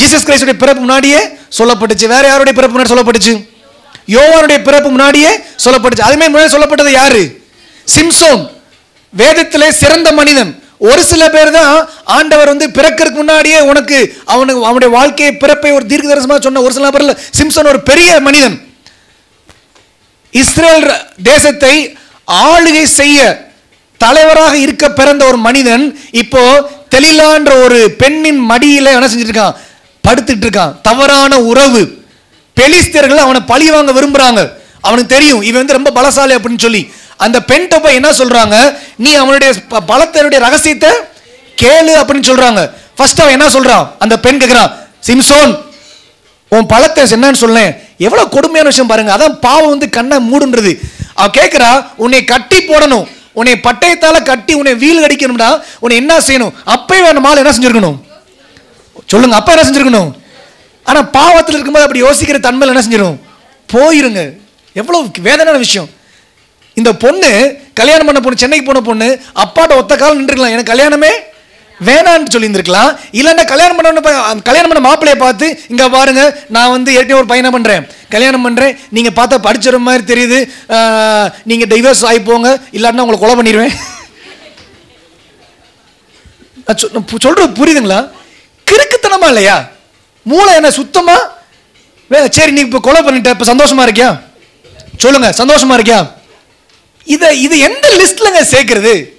ஜீசஸ் 0.00 0.26
கிரைஸ்டுடைய 0.26 0.58
பிறப்பு 0.62 0.82
முன்னாடியே 0.84 1.20
சொல்லப்பட்டுச்சு. 1.58 2.06
வேற 2.14 2.24
யாருடைய 2.28 2.54
பிறப்பு 2.58 2.74
முன்னாடி 2.74 2.92
சொல்லப்பட்டுச்சு? 2.92 3.34
யோவானுடைய 4.14 4.58
பிறப்பு 4.68 4.88
முன்னாடியே 4.94 5.32
சொல்லப்பட்டுச்சு. 5.64 6.06
அதுமே 6.08 6.26
முன்னாடி 6.32 6.54
சொல்லப்பட்டது 6.54 6.92
யாரு? 7.00 7.22
சிம்சோன். 7.94 8.42
வேதத்திலே 9.12 9.68
சிறந்த 9.82 10.08
மனிதன். 10.12 10.52
ஒரு 10.88 11.02
சில 11.10 11.22
பேர் 11.34 11.50
தான் 11.50 11.88
ஆண்டவர் 12.16 12.50
வந்து 12.52 12.66
பிறக்கிறதுக்கு 12.78 13.20
முன்னாடியே 13.22 13.58
உனக்கு 13.70 13.98
அவனுக்கு 14.32 14.64
அவனுடைய 14.68 14.90
வாழ்க்கையை 14.96 15.32
பிறப்பை 15.36 15.70
ஒரு 15.72 15.86
தீர்க்க 15.90 16.10
தரிசனமாக 16.12 16.42
சொன்ன 16.46 16.62
ஒரு 16.66 16.74
சில 16.78 16.90
பேரில் 16.90 17.18
சிம்சோன் 17.38 17.70
ஒரு 17.72 17.80
பெரிய 17.90 18.20
மனிதன். 18.20 18.56
இஸ்ரேல் 20.34 20.86
தேசத்தை 21.22 21.74
ஆளுகை 22.28 22.84
செய்ய 23.00 23.20
தலைவராக 24.02 24.54
இருக்க 24.58 24.84
பிறந்த 24.90 25.22
ஒரு 25.30 25.38
மனிதன் 25.46 25.84
இப்போ 26.22 26.42
தெளிலான்ற 26.94 27.52
ஒரு 27.64 27.78
பெண்ணின் 28.02 28.38
மடியில் 28.50 28.94
என்ன 28.96 29.06
செஞ்சுட்டு 29.12 29.32
இருக்கான் 29.32 29.56
படுத்துட்டு 30.06 30.44
இருக்கான் 30.46 30.74
தவறான 30.82 31.38
உறவு. 31.50 31.82
பெலிஸ்தர்கள் 32.56 33.24
அவனை 33.24 33.40
பழி 33.52 33.70
வாங்க 33.70 33.92
விரும்புறாங்க. 33.92 34.40
அவனுக்கு 34.80 35.14
தெரியும் 35.14 35.42
இவன் 35.42 35.60
வந்து 35.60 35.78
ரொம்ப 35.78 35.90
பலசாலி 35.96 36.34
அப்படின்னு 36.36 36.64
சொல்லி. 36.66 36.82
அந்த 37.24 37.42
பெண் 37.50 37.68
போய் 37.68 37.94
என்ன 37.94 38.10
சொல்றாங்க? 38.10 38.56
நீ 38.96 39.14
அவனுடைய 39.14 39.50
பலத்தனுடைய 39.90 40.38
ரகசியத்தை 40.46 40.90
கேளு 41.62 41.92
அப்படின்னு 42.00 42.28
சொல்றாங்க. 42.30 42.70
ஃபர்ஸ்ட் 42.96 43.20
அவன் 43.20 43.36
என்ன 43.38 43.48
சொல்றான்? 43.56 43.86
அந்த 43.98 44.14
பெண் 44.24 44.40
கேட்கிறான் 44.42 44.72
சிம்சோன் 45.06 45.52
உன் 46.48 46.66
பழத்தை 46.66 47.04
என்னன்னு 47.04 47.42
சொல்லேன். 47.44 47.72
எவ்வளவு 47.98 48.28
கொடுமையான 48.28 48.68
விஷயம் 48.68 48.90
பாருங்க. 48.92 49.12
அதான் 49.16 49.38
பாவம் 49.46 49.68
வந்து 49.68 49.88
கண்ணை 49.90 50.16
மூடுன்றது. 50.30 50.72
அவன் 51.14 51.36
கேட்கிறா 51.38 51.86
உன்னை 51.96 52.24
கட்டி 52.24 52.58
போடணும். 52.58 53.06
உன்னை 53.38 53.54
பட்டயத்தால் 53.66 54.18
கட்டி 54.30 54.52
உன்னை 54.60 54.72
வீல் 54.82 55.04
அடிக்கணும்னா 55.06 55.48
உன்னை 55.82 55.96
என்ன 56.02 56.12
செய்யணும்? 56.28 56.54
அப்பே 56.74 56.98
வேணுமால் 57.06 57.42
என்ன 57.42 57.52
செஞ்சுருக்கணும்? 57.56 57.98
சொல்லுங்க 59.12 59.36
அப்ப 59.40 59.50
என்ன 59.54 59.64
செஞ்சிருக்கணும்? 59.68 60.10
ஆனால் 60.90 61.06
பாவத்தில் 61.16 61.56
இருக்கும்போது 61.56 61.86
அப்படி 61.86 62.04
யோசிக்கிற 62.06 62.38
தன்மையில் 62.46 62.72
என்ன 62.74 62.84
செஞ்சிடும் 62.86 63.16
போயிருங்க. 63.72 64.22
எவ்வளோ 64.80 64.98
வேதனையான 65.28 65.60
விஷயம். 65.66 65.88
இந்த 66.80 66.90
பொண்ணு 67.04 67.30
கல்யாணம் 67.80 68.08
பண்ண 68.08 68.20
பொண்ணு 68.24 68.42
சென்னைக்கு 68.42 68.66
போன 68.66 68.82
பொண்ணு 68.88 69.08
அப்பாட்ட 69.44 69.80
ஒத்த 69.80 69.92
காலம் 69.96 70.18
நின்றுக்கலாம். 70.20 70.54
எனக்கு 70.54 70.72
கல்யாணமே 70.72 71.12
வேணான்னு 71.84 72.32
சொல்லியிருந்துருக்கலாம். 72.32 72.96
இல்லைன்னா 73.12 73.44
கல்யாணம் 73.46 73.76
பண்ண 73.76 74.00
கல்யாணம் 74.42 74.72
பண்ண 74.72 74.90
மாப்பிள்ளைய 74.90 75.18
பார்த்து 75.18 75.60
இங்கே 75.68 75.88
பாருங்க 75.88 76.40
நான் 76.48 76.70
வந்து 76.70 76.92
ஏற்கனவே 76.92 77.18
ஒரு 77.18 77.26
பையனை 77.26 77.60
பண்ணுறேன் 77.60 77.88
கல்யாணம் 78.08 78.44
பண்ணுறேன் 78.48 78.78
நீங்கள் 78.88 79.24
பார்த்தா 79.24 79.36
படிச்சிட 79.42 79.78
மாதிரி 79.78 80.04
தெரியுது. 80.14 80.48
நீங்கள் 81.44 81.80
டைவர்ஸ் 81.80 82.06
ஆகி 82.06 82.20
போங்க. 82.20 82.58
இல்லாட்டினா 82.72 83.00
உங்களை 83.00 83.18
கொலை 83.18 83.34
பண்ணிடுவேன். 83.34 83.74
சொல்கிறது 87.18 87.46
சொ- 87.46 87.56
புரியுதுங்களா? 87.58 88.10
கிறுக்குத்தனமா 88.70 89.26
இல்லையா? 89.26 89.68
மூளை 90.22 90.54
என்ன 90.54 90.70
சுத்தமாக 90.70 91.34
வே- 92.10 92.30
சரி 92.30 92.50
நீ 92.50 92.60
இப்போ 92.60 92.80
கொலை 92.80 93.02
பண்ணிட்ட 93.02 93.28
இப்போ 93.28 93.54
சந்தோஷமா 93.54 93.84
இருக்கியா? 93.88 94.20
சொல்லுங்க 94.96 95.34
சந்தோஷமா 95.44 95.78
இருக்கியா? 95.78 96.10
இதை 97.04 97.42
இது 97.42 97.58
எந்த 97.58 97.88
லிஸ்ட்லங்க 97.98 98.54
சேர்க்கறது? 98.54 99.15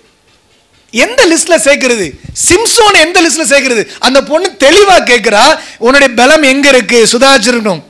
எந்த 0.93 1.21
லிஸ்ட்ல 1.31 1.55
சேர்க்கிறது? 1.65 2.05
சிம்சோன் 2.47 2.97
எந்த 3.05 3.17
லிஸ்ட்ல 3.25 3.45
சேர்க்கிறது? 3.51 3.83
அந்த 4.07 4.19
பொண்ணு 4.29 4.47
தெளிவா 4.65 4.97
கேட்கிறா 5.11 5.43
உன்னுடைய 5.85 6.09
பலம் 6.19 6.45
எங்க 6.53 6.67
இருக்கு? 6.73 6.99
சுதாச்சிருக்கணும் 7.13 7.81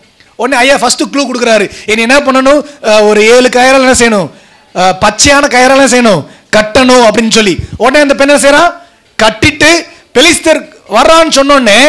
உடனே 0.42 0.58
ஐயா 0.64 0.76
ஃபர்ஸ்ட் 0.82 1.04
க்ளூ 1.14 1.22
கொடுக்குறாரு. 1.28 1.66
என்ன 1.92 2.04
என்ன 2.08 2.18
பண்ணணும்? 2.28 2.60
ஒரு 3.10 3.22
ஏழு 3.36 3.50
கயிறால் 3.58 3.86
என்ன 3.86 3.96
செய்யணும்? 4.02 4.28
பச்சையான 5.04 5.46
கயிறாலாம் 5.56 5.94
செய்யணும்? 5.94 6.22
கட்டணும் 6.56 7.06
அப்படின்னு 7.08 7.38
சொல்லி. 7.38 7.56
உடனே 7.84 8.02
அந்த 8.06 8.16
பெண்ணை 8.20 8.36
செய்கிறான் 8.44 8.70
கட்டிட்டு 9.24 9.72
பெலிஸ்தர் 10.18 10.60
வர்றான்னு 10.98 11.38
சொன்னோடனே 11.40 11.80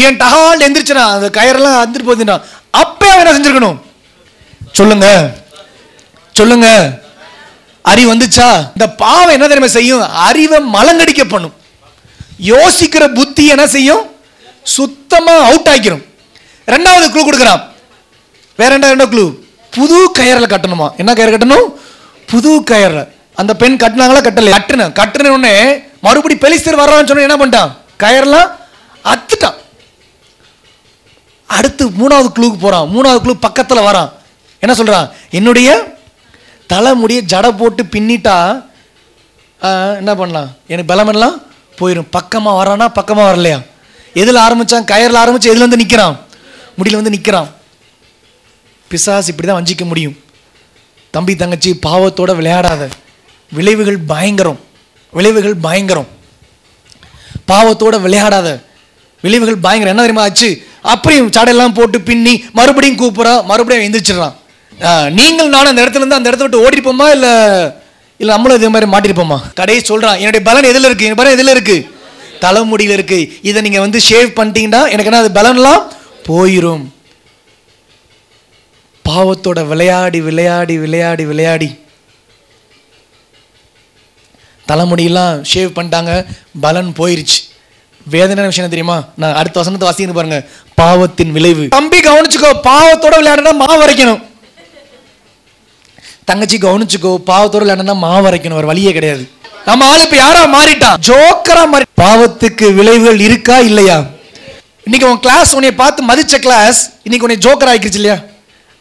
இவன் 0.00 0.20
டஹால் 0.22 0.64
எந்திரிச்சுனா 0.66 1.04
அந்த 1.16 1.28
கயரெல்லாம் 1.36 1.76
வந்துட்டு 1.82 2.08
போகுதுன்னா 2.08 2.36
அப்பே 2.82 3.10
அவன் 3.10 3.22
என்ன 3.24 3.34
செஞ்சிருக்கணும்? 3.36 3.78
சொல்லுங்க. 4.78 5.06
சொல்லுங்க. 6.38 6.68
அறிவு 7.90 8.08
வந்துச்சா? 8.12 8.48
இந்த 8.76 8.86
பாவம் 9.02 9.34
என்ன 9.36 9.46
தெரியுமா 9.50 9.70
செய்யும்? 9.78 10.04
அறிவை 10.28 10.58
மலங்கடிக்க 10.74 11.24
பண்ணும் 11.32 11.54
யோசிக்கிற 12.52 13.04
புத்தி 13.18 13.44
என்ன 13.54 13.64
செய்யும்? 13.74 14.04
சுத்தமாக 14.76 15.44
அவுட் 15.48 15.68
ஆக்கிரும். 15.72 16.02
ரெண்டாவது 16.72 17.06
குழு 17.12 17.24
கொடுக்குறான். 17.26 17.62
வேற 18.60 18.70
என்ன 18.76 18.88
ரெண்டாவது 18.92 19.12
குழு 19.14 19.26
புது 19.76 19.98
கயரில் 20.18 20.52
கட்டணுமா? 20.52 20.88
என்ன 21.02 21.12
கயிறு 21.18 21.34
கட்டணும்? 21.34 21.68
புது 22.32 22.52
கயரில் 22.70 23.04
அந்த 23.40 23.52
பெண் 23.62 23.80
கட்டினாங்களா? 23.82 24.22
கட்டல 24.28 24.54
கட்டுன. 24.56 24.88
கட்டுன 25.00 25.28
உடனே 25.36 25.54
மறுபடி 26.06 26.34
பெலிஸ்தர் 26.44 26.80
வர்றான்னு 26.82 27.10
சொன்ன 27.10 27.26
என்ன 27.28 27.38
பண்ணிட்டான்? 27.40 27.70
கயிறெல்லாம் 28.02 28.48
அத்துட்டான். 29.12 29.58
அடுத்து 31.56 31.84
மூணாவது 32.00 32.28
குழுவுக்கு 32.36 32.60
போகிறான் 32.64 32.88
மூணாவது 32.94 33.20
குழு 33.24 33.36
பக்கத்தில் 33.46 33.86
வரான். 33.88 34.10
என்ன 34.64 34.74
சொல்கிறான் 34.80 35.08
என்னுடைய 35.38 35.68
தலைமுடிய 36.72 37.20
ஜடை 37.32 37.50
போட்டு 37.60 37.82
பின்னிட்டா 37.92 38.36
என்ன 40.00 40.12
பண்ணலாம்? 40.20 40.50
எனக்கு 40.72 40.90
பலமெல்லாம் 40.92 41.36
போயிடும் 41.78 42.12
பக்கமாக 42.16 42.56
வரானா 42.58 42.86
பக்கமாக 42.98 43.26
வரலையா? 43.30 43.58
எதில் 44.22 44.44
ஆரம்பித்தான் 44.46 44.88
கயரில் 44.90 45.20
ஆரம்பிச்சு 45.22 45.50
எதில் 45.52 45.66
வந்து 45.66 45.80
நிற்கிறான் 45.82 46.16
முடியல 46.78 47.00
வந்து 47.00 47.14
நிற்கிறான் 47.14 47.48
பிசாசு 48.90 49.30
இப்படி 49.32 49.46
தான் 49.48 49.58
வஞ்சிக்க 49.60 49.84
முடியும். 49.90 50.16
தம்பி 51.14 51.32
தங்கச்சி 51.40 51.70
பாவத்தோடு 51.86 52.34
விளையாடாத. 52.40 52.82
விளைவுகள் 53.56 53.98
பயங்கரம். 54.12 54.60
விளைவுகள் 55.16 55.56
பயங்கரம். 55.66 56.08
பாவத்தோட 57.50 57.96
விளையாடாத. 58.06 58.48
விளைவுகள் 59.24 59.62
பயங்கரம். 59.66 59.92
என்ன 59.94 60.04
தெரியுமா 60.06 60.26
ஆச்சு? 60.28 60.50
அப்படியும் 60.92 61.30
சடையெல்லாம் 61.36 61.76
போட்டு 61.78 61.98
பின்னி 62.08 62.34
மறுபடியும் 62.58 63.00
கூப்பிட்றான் 63.02 63.44
மறுபடியும் 63.50 63.86
எந்திரிச்சிடுறான். 63.86 64.36
நீங்கள் 65.18 65.52
நானும் 65.54 65.70
அந்த 65.72 65.82
இடத்துல 65.84 66.02
இருந்து 66.02 66.18
அந்த 66.18 66.30
இடத்த 66.30 66.44
விட்டு 66.44 66.64
ஓடிப்போமா 66.66 67.06
இல்லை 67.16 67.32
இல்லை 68.20 68.32
நம்மளும் 68.34 68.58
இதே 68.58 68.68
மாதிரி 68.74 68.90
மாட்டிருப்போமா? 68.92 69.38
கடையை 69.58 69.80
சொல்கிறான் 69.82 70.18
என்னுடைய 70.22 70.42
பலன் 70.48 70.68
எதில் 70.70 70.86
இருக்கு? 70.88 71.06
என் 71.08 71.18
பலன் 71.20 71.34
எதில் 71.36 71.54
இருக்கு? 71.54 71.76
தலைமுடியில் 72.44 72.94
இருக்கு. 72.96 73.18
இதை 73.48 73.58
நீங்கள் 73.62 73.84
வந்து 73.84 73.98
ஷேவ் 74.08 74.30
பண்ணிட்டீங்கன்னா 74.38 74.80
எனக்கு 74.92 75.10
என்ன 75.10 75.22
அது 75.24 75.30
பலன்லாம் 75.38 75.82
போயிடும் 76.28 76.84
பாவத்தோட 79.04 79.60
விளையாடி 79.72 80.20
விளையாடி 80.28 80.74
விளையாடி 80.84 81.24
விளையாடி. 81.24 81.68
தலைமுடியெல்லாம் 84.70 85.36
ஷேவ் 85.52 85.76
பண்ணிட்டாங்க 85.76 86.12
பலன் 86.66 86.90
போயிருச்சு. 86.98 87.38
வேதனையான 88.14 88.50
விஷயம் 88.50 88.64
என்ன 88.64 88.74
தெரியுமா? 88.74 88.98
நான் 89.20 89.38
அடுத்த 89.40 89.60
வசனத்தை 89.60 89.86
வாசிக்கணும் 89.88 90.18
பாருங்க. 90.18 90.40
பாவத்தின் 90.80 91.32
விளைவு. 91.36 91.64
தம்பி 91.78 92.00
கவனிச்சுக்கோ 92.08 92.50
பாவத்தோட 92.70 93.14
விளையாடுனா 93.20 93.54
மாவு 93.62 93.78
வரைக்கணும் 93.84 94.20
தங்கச்சி 96.28 96.56
கவனிச்சுக்கோ 96.58 97.10
பாவத்தோடு 97.28 97.64
இல்லைன்னா 97.66 97.96
மாவு 98.02 98.26
அரைக்கணும் 98.30 98.60
ஒரு 98.60 98.70
வழியே 98.70 98.92
கிடையாது. 98.92 99.22
நம்ம 99.68 99.86
ஆள் 99.86 100.04
இப்ப 100.04 100.16
யாரா 100.16 100.42
மாறிட்டான் 100.54 100.98
ஜோக்கரா 101.08 101.62
மாறி 101.72 101.84
பாவத்துக்கு 102.02 102.66
விளைவுகள் 102.78 103.20
இருக்கா 103.20 103.56
இல்லையா? 103.68 103.96
இன்னைக்கு 104.86 105.06
உன் 105.08 105.20
கிளாஸ் 105.20 105.50
உன்னை 105.56 105.72
பார்த்து 105.74 106.08
மதிச்ச 106.10 106.34
கிளாஸ் 106.38 106.78
இன்னைக்கு 107.06 107.26
உன்னை 107.26 107.38
ஜோக்கர் 107.46 107.70
ஆக்கிருச்சு 107.72 108.00
இல்லையா? 108.00 108.18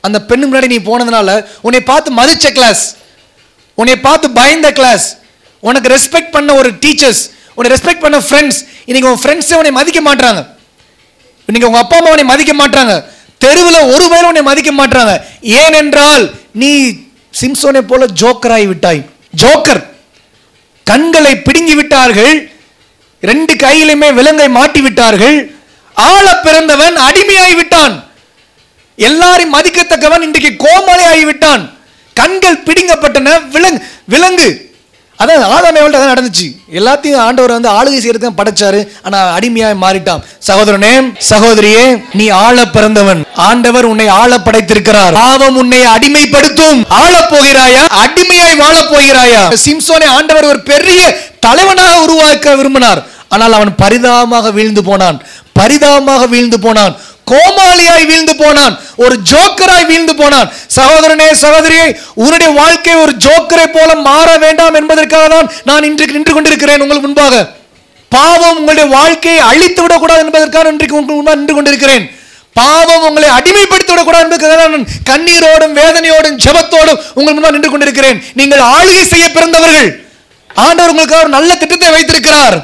அந்த 0.04 0.18
பெண்ணு 0.30 0.48
முன்னாடி 0.48 0.68
நீ 0.68 0.80
போனதுனால 0.88 1.30
உன்னை 1.66 1.82
பார்த்து 1.84 2.10
மதிச்ச 2.20 2.48
கிளாஸ் 2.58 2.84
உன்னை 3.78 3.96
பார்த்து 4.00 4.28
பயந்த 4.38 4.68
கிளாஸ் 4.72 5.06
உனக்கு 5.64 5.90
ரெஸ்பெக்ட் 5.96 6.32
பண்ண 6.36 6.50
ஒரு 6.54 6.70
டீச்சர்ஸ் 6.84 7.22
உன்னை 7.58 7.70
ரெஸ்பெக்ட் 7.76 8.04
பண்ண 8.06 8.18
ஃப்ரெண்ட்ஸ் 8.28 8.60
இன்னைக்கு 8.88 9.10
உன் 9.12 9.22
ஃப்ரெண்ட்ஸே 9.22 9.58
உன்னை 9.60 9.74
மதிக்க 9.78 10.00
மாட்டாங்க 10.02 10.40
இன்னைக்கு 11.48 11.70
உங்க 11.70 11.82
அப்பா 11.82 11.98
அம்மா 12.00 12.12
உன்னை 12.14 12.28
மதிக்க 12.32 12.54
மாட்டாங்க 12.56 12.94
தெருவில் 13.42 13.80
ஒரு 13.94 14.06
பேரும் 14.10 14.30
உன்னை 14.32 14.44
மதிக்க 14.44 14.72
மாட்டாங்க 14.74 15.12
ஏனென்றால் 15.62 16.24
நீ 16.62 16.72
சிம்சோனை 17.40 17.82
போல 17.88 18.06
ஜோக்கராய் 18.22 18.68
விட்டாய். 18.68 19.02
ஜோக்கர் 19.42 19.84
கண்களை 20.84 21.36
பிடுங்கி 21.36 21.76
விட்டார்கள். 21.76 22.52
ரெண்டு 23.22 23.54
கையிலுமே 23.54 24.14
விலங்கை 24.14 24.50
மாட்டி 24.50 24.82
விட்டார்கள். 24.82 25.38
ஆள 25.94 26.26
பிறந்தவன் 26.46 26.96
அடிமையாய் 27.08 27.56
விட்டான். 27.56 27.96
எல்லாரையும் 28.96 29.54
மதிக்கத்தக்கவன் 29.54 30.22
இன்றைக்கு 30.22 30.52
கோமாளி 30.66 31.04
ஆகிவிட்டான் 31.14 31.64
கண்கள் 32.14 32.64
பிடுங்கப்பட்டன. 32.68 33.50
விலங்கு 33.56 33.84
விலங்கு. 34.06 34.67
அதான் 35.22 35.44
ஆதாமேவல்ட்ட 35.56 36.00
அதான் 36.00 36.14
நடந்துச்சு. 36.14 36.48
எல்லாத்தையும் 36.80 37.22
ஆண்டவர் 37.28 37.54
வந்து 37.56 37.70
ஆளுகை 37.78 38.00
செய்யறதுக்கு 38.04 38.40
படைச்சாரு. 38.40 38.80
ஆனா 39.06 39.20
அடிமையாய் 39.38 39.82
மாறிட்டான். 39.84 40.22
சகோதரனே 40.48 40.92
சகோதரியே 41.30 41.86
நீ 42.20 42.26
ஆள 42.44 42.66
பிறந்தவன். 42.76 43.22
ஆண்டவர் 43.50 43.90
உன்னை 43.92 44.08
ஆள 44.22 44.38
படைத்திருக்கிறார். 44.48 45.14
பாவம் 45.22 45.58
உன்னை 45.62 45.82
அடிமைப்படுத்தும். 45.96 46.80
ஆள 47.02 47.14
போகிறாயா 47.34 47.84
அடிமையாய் 48.04 48.62
வாழ 48.64 48.78
போகிறாயா? 48.94 49.44
சிம்சோனை 49.66 50.10
ஆண்டவர் 50.18 50.50
ஒரு 50.52 50.62
பெரிய 50.72 51.02
தலைவனாக 51.48 51.96
உருவாக்க 52.06 52.56
விரும்பினார். 52.62 53.02
ஆனால் 53.36 53.56
அவன் 53.58 53.72
பரிதாபமாக 53.82 54.52
வீழ்ந்து 54.58 54.82
போனான். 54.90 55.18
பரிதாபமாக 55.60 56.26
வீழ்ந்து 56.34 56.58
போனான். 56.66 56.94
கோமாளியாய் 57.32 58.06
வீழ்ந்து 58.10 58.34
போனான். 58.42 58.74
ஒரு 59.04 59.16
ஜோக்கராய் 59.32 59.88
வீழ்ந்து 59.92 60.14
போனான். 60.22 60.50
சகோதரனே 60.78 61.28
சகோதரியை 61.44 61.88
உன்னுடைய 62.24 62.50
வாழ்க்கை 62.60 62.96
ஒரு 63.04 63.14
ஜோக்கரை 63.26 63.68
போல 63.78 63.90
மாற 64.10 64.28
வேண்டாம் 64.46 64.78
என்பதற்காக 64.82 65.28
தான் 65.36 65.50
நான் 65.70 65.88
இன்றைக்கு 65.90 66.18
நின்று 66.18 66.34
கொண்டிருக்கிறேன் 66.34 66.84
உங்கள் 66.86 67.04
முன்பாக. 67.06 67.36
பாவம் 68.12 68.58
உங்களுடைய 68.60 68.88
வாழ்க்கையை 68.98 69.42
அழித்து 69.52 69.82
விடக்கூடாது 69.84 70.24
என்பதற்காக 70.26 70.72
இன்றைக்கு 70.76 70.98
உங்களுக்கு 71.00 71.20
முன்பாக 71.20 71.40
நின்று 71.42 71.56
கொண்டிருக்கிறேன். 71.58 72.06
பாவம் 72.60 73.04
உங்களை 73.08 73.28
அடிமைப்படுத்தி 73.38 73.92
விடக்கூடாது 73.94 74.26
என்பதற்காக 74.26 74.56
நான் 74.62 74.88
கண்ணீரோடும் 75.10 75.76
வேதனையோடும் 75.80 76.38
ஜெபத்தோடும் 76.46 77.00
உங்கள் 77.18 77.36
முன்பாக 77.36 77.54
நின்று 77.56 77.72
கொண்டிருக்கிறேன். 77.74 78.20
நீங்கள் 78.40 78.64
ஆளுகை 78.76 79.04
செய்ய 79.14 79.26
பிறந்தவர்கள். 79.36 79.90
ஆண்டவர் 80.50 80.92
உங்களுக்காக 80.94 81.24
ஒரு 81.26 81.32
நல்ல 81.38 81.52
திட்டத்தை 81.62 81.90
வைத்திருக்கிறார். 81.96 82.58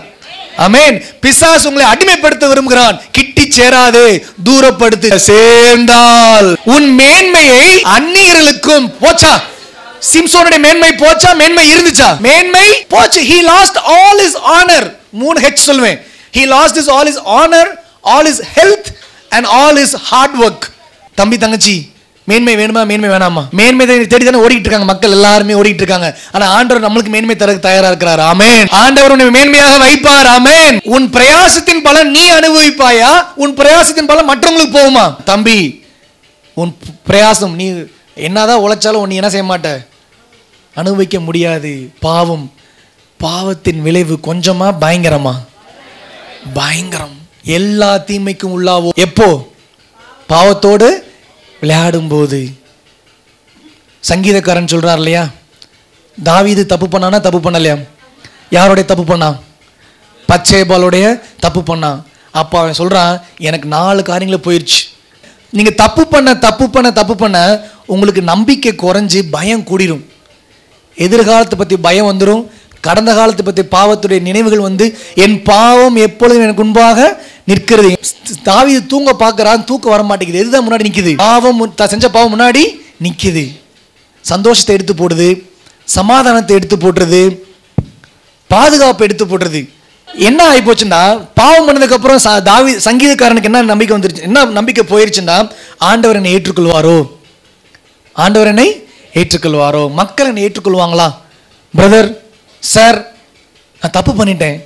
அமேன் 0.57 1.03
பிசாஸ் 1.21 1.65
உங்களை 1.65 1.85
அடிமைப்படுத்த 1.91 2.47
விரும்புகிறான். 2.47 3.01
கிட்டி 3.11 3.47
சேராதே 3.55 4.23
தூரப்படுத்து. 4.49 5.15
சேர்ந்தால் 5.15 6.57
உன் 6.63 6.95
மேன்மையை 6.95 7.81
அந்நியர்களுக்கும் 7.81 8.91
போச்சா? 9.01 9.41
சிம்சோனுடைய 10.13 10.59
மேன்மை 10.59 10.89
போச்சா? 10.89 11.35
மேன்மை 11.35 11.75
இருந்துச்சா? 11.75 12.19
மேன்மை 12.19 12.85
போச்சு. 12.89 13.21
He 13.21 13.41
lost 13.41 13.77
all 13.77 14.25
his 14.25 14.37
honour 14.37 14.95
மூணு 15.09 15.39
ஹெச் 15.39 15.53
சொல்வேன். 15.53 16.05
He 16.33 16.45
lost 16.45 16.77
his 16.77 16.89
all 16.89 17.07
his 17.07 17.19
honour 17.19 17.69
all 18.01 18.25
his 18.25 18.41
health 18.55 18.85
and 19.29 19.45
all 19.45 19.77
his 19.77 19.95
hard 19.95 20.41
work 20.41 20.65
தம்பி 21.15 21.37
தங்கச்சி 21.37 21.91
மேன்மை 22.25 22.55
வேணுமா? 22.55 22.85
மேன்மை 22.85 23.09
வேணாமா? 23.09 23.49
மேன்மை 23.49 23.85
தேடி 23.85 24.25
தானே 24.25 24.37
ஓடிட்டு 24.37 24.59
இருக்காங்க 24.59 24.85
மக்கள். 24.85 25.11
எல்லாருமே 25.11 25.53
ஓடிட்டு 25.53 25.81
இருக்காங்க. 25.81 26.19
ஆனா 26.31 26.47
ஆண்டவர் 26.47 26.91
நம்மளுக்கு 26.91 27.07
மேன்மை 27.07 27.35
தர 27.35 27.55
தயாரா 27.55 27.87
இருக்கிறார். 27.87 28.19
ஆமேன். 28.19 28.71
ஆண்டவர் 28.71 29.11
உன்னை 29.11 29.25
மேன்மையாக 29.25 29.77
வைப்பார். 29.77 30.29
ஆமேன். 30.37 30.79
உன் 30.83 31.09
பிரயாசத்தின் 31.09 31.83
பலன் 31.83 32.11
நீ 32.11 32.31
அனுபவிப்பாயா? 32.31 33.25
உன் 33.35 33.55
பிரயாசத்தின் 33.55 34.07
பலன் 34.07 34.29
மற்றவங்களுக்கு 34.29 34.75
போகுமா? 34.75 35.23
தம்பி 35.23 35.85
உன் 36.53 36.77
பிரயாசம் 37.09 37.53
நீ 37.53 37.73
என்னதான் 38.15 38.59
உழைச்சாலும் 38.59 39.05
நீ 39.05 39.15
என்ன 39.15 39.29
செய்ய 39.29 39.53
மாட்ட? 39.53 39.85
அனுபவிக்க 40.75 41.19
முடியாது. 41.19 41.91
பாவம். 41.99 42.51
பாவத்தின் 43.17 43.81
விளைவு 43.81 44.19
கொஞ்சமா 44.27 44.73
பயங்கரமா? 44.81 45.33
பயங்கரம். 46.53 47.21
எல்லா 47.43 47.97
தீமைக்கும் 47.97 48.53
உள்ளாவோ 48.53 48.89
எப்போ? 48.95 49.47
பாவத்தோடு 50.27 51.12
விளையாடும் 51.63 52.07
போது 52.07 52.39
சங்கீதக்காரன் 54.03 54.71
சொல்கிறார் 54.71 54.97
இல்லையா? 54.97 55.21
தாவிது 56.17 56.63
தப்பு 56.65 56.87
பண்ணானா 56.87 57.19
தப்பு 57.19 57.39
பண்ணலையா? 57.39 57.75
யாருடைய 58.49 58.85
தப்பு 58.89 59.05
பண்ணான் 59.11 59.37
பச்சைபாலுடைய 60.29 61.05
தப்பு 61.39 61.61
பண்ணான் 61.61 61.99
அப்போ 62.31 62.59
அவன் 62.59 62.73
சொல்கிறான் 62.73 63.13
எனக்கு 63.47 63.67
நாலு 63.67 64.03
காரியங்களில் 64.03 64.45
போயிடுச்சு 64.47 64.81
நீங்கள் 65.53 65.75
தப்பு 65.75 66.03
பண்ண 66.07 66.29
தப்பு 66.47 66.69
பண்ண 66.69 66.91
தப்பு 66.91 67.15
பண்ண 67.15 67.37
உங்களுக்கு 67.85 68.21
நம்பிக்கை 68.21 68.73
குறைஞ்சி 68.73 69.19
பயம் 69.31 69.67
கூடிரும். 69.69 70.03
எதிர்காலத்தை 70.97 71.57
பற்றி 71.57 71.77
பயம் 71.77 72.09
வந்துடும் 72.11 72.43
கடந்த 72.83 73.13
காலத்தை 73.13 73.43
பற்றி 73.45 73.63
பாவத்துடைய 73.75 74.21
நினைவுகள் 74.21 74.59
வந்து 74.59 74.97
என் 75.15 75.43
பாவம் 75.43 75.95
எப்பொழுதும் 75.95 76.43
எனக்கு 76.43 76.63
முன்பாக 76.63 77.21
நிற்கிறது. 77.45 77.89
தாவி 78.43 78.85
தூங்க 78.85 79.15
பார்க்குறான் 79.19 79.63
தூக்க 79.63 79.89
வர 79.89 80.03
மாட்டேங்குது. 80.03 80.41
எதுதான் 80.43 80.65
முன்னாடி 80.67 80.85
நிற்குது 80.87 81.15
பாவம் 81.15 81.73
செஞ்ச 81.87 82.09
பாவம் 82.09 82.39
முன்னாடி 82.39 82.63
நிற்கிது 83.03 83.45
சந்தோஷத்தை 84.21 84.75
எடுத்து 84.75 84.93
போடுது. 84.93 85.29
சமாதானத்தை 85.85 86.55
எடுத்து 86.55 86.77
போட்டுறது 86.77 87.21
பாதுகாப்பை 88.49 89.07
எடுத்து 89.07 89.25
போட்டுறது 89.25 89.61
என்ன 90.07 90.47
ஆகி 90.47 90.59
போச்சுன்னா 90.59 91.01
பாவம் 91.35 91.67
பண்ணதுக்கப்புறம் 91.67 92.19
ச- 92.23 92.41
தாவி 92.41 92.71
சங்கீதக்காரனுக்கு 92.75 93.43
என்ன 93.43 93.61
நம்பிக்கை 93.61 93.97
வந்துருச்சு? 93.97 94.21
என்ன 94.21 94.45
நம்பிக்கை 94.45 94.83
போயிருச்சுன்னா 94.89 95.37
ஆண்டவர் 95.77 96.15
என்னை 96.15 96.35
ஏற்றுக்கொள்வாரோ? 96.35 96.97
ஆண்டவர் 98.15 98.47
என்னை 98.47 98.67
ஏற்றுக்கொள்வாரோ? 99.13 99.91
மக்கள் 99.91 100.27
என்னை 100.27 100.43
ஏற்றுக்கொள்வாங்களா? 100.45 101.07
பிரதர் 101.73 102.09
சார் 102.71 102.97
நான் 103.81 103.95
தப்பு 103.97 104.11
பண்ணிட்டேன். 104.17 104.57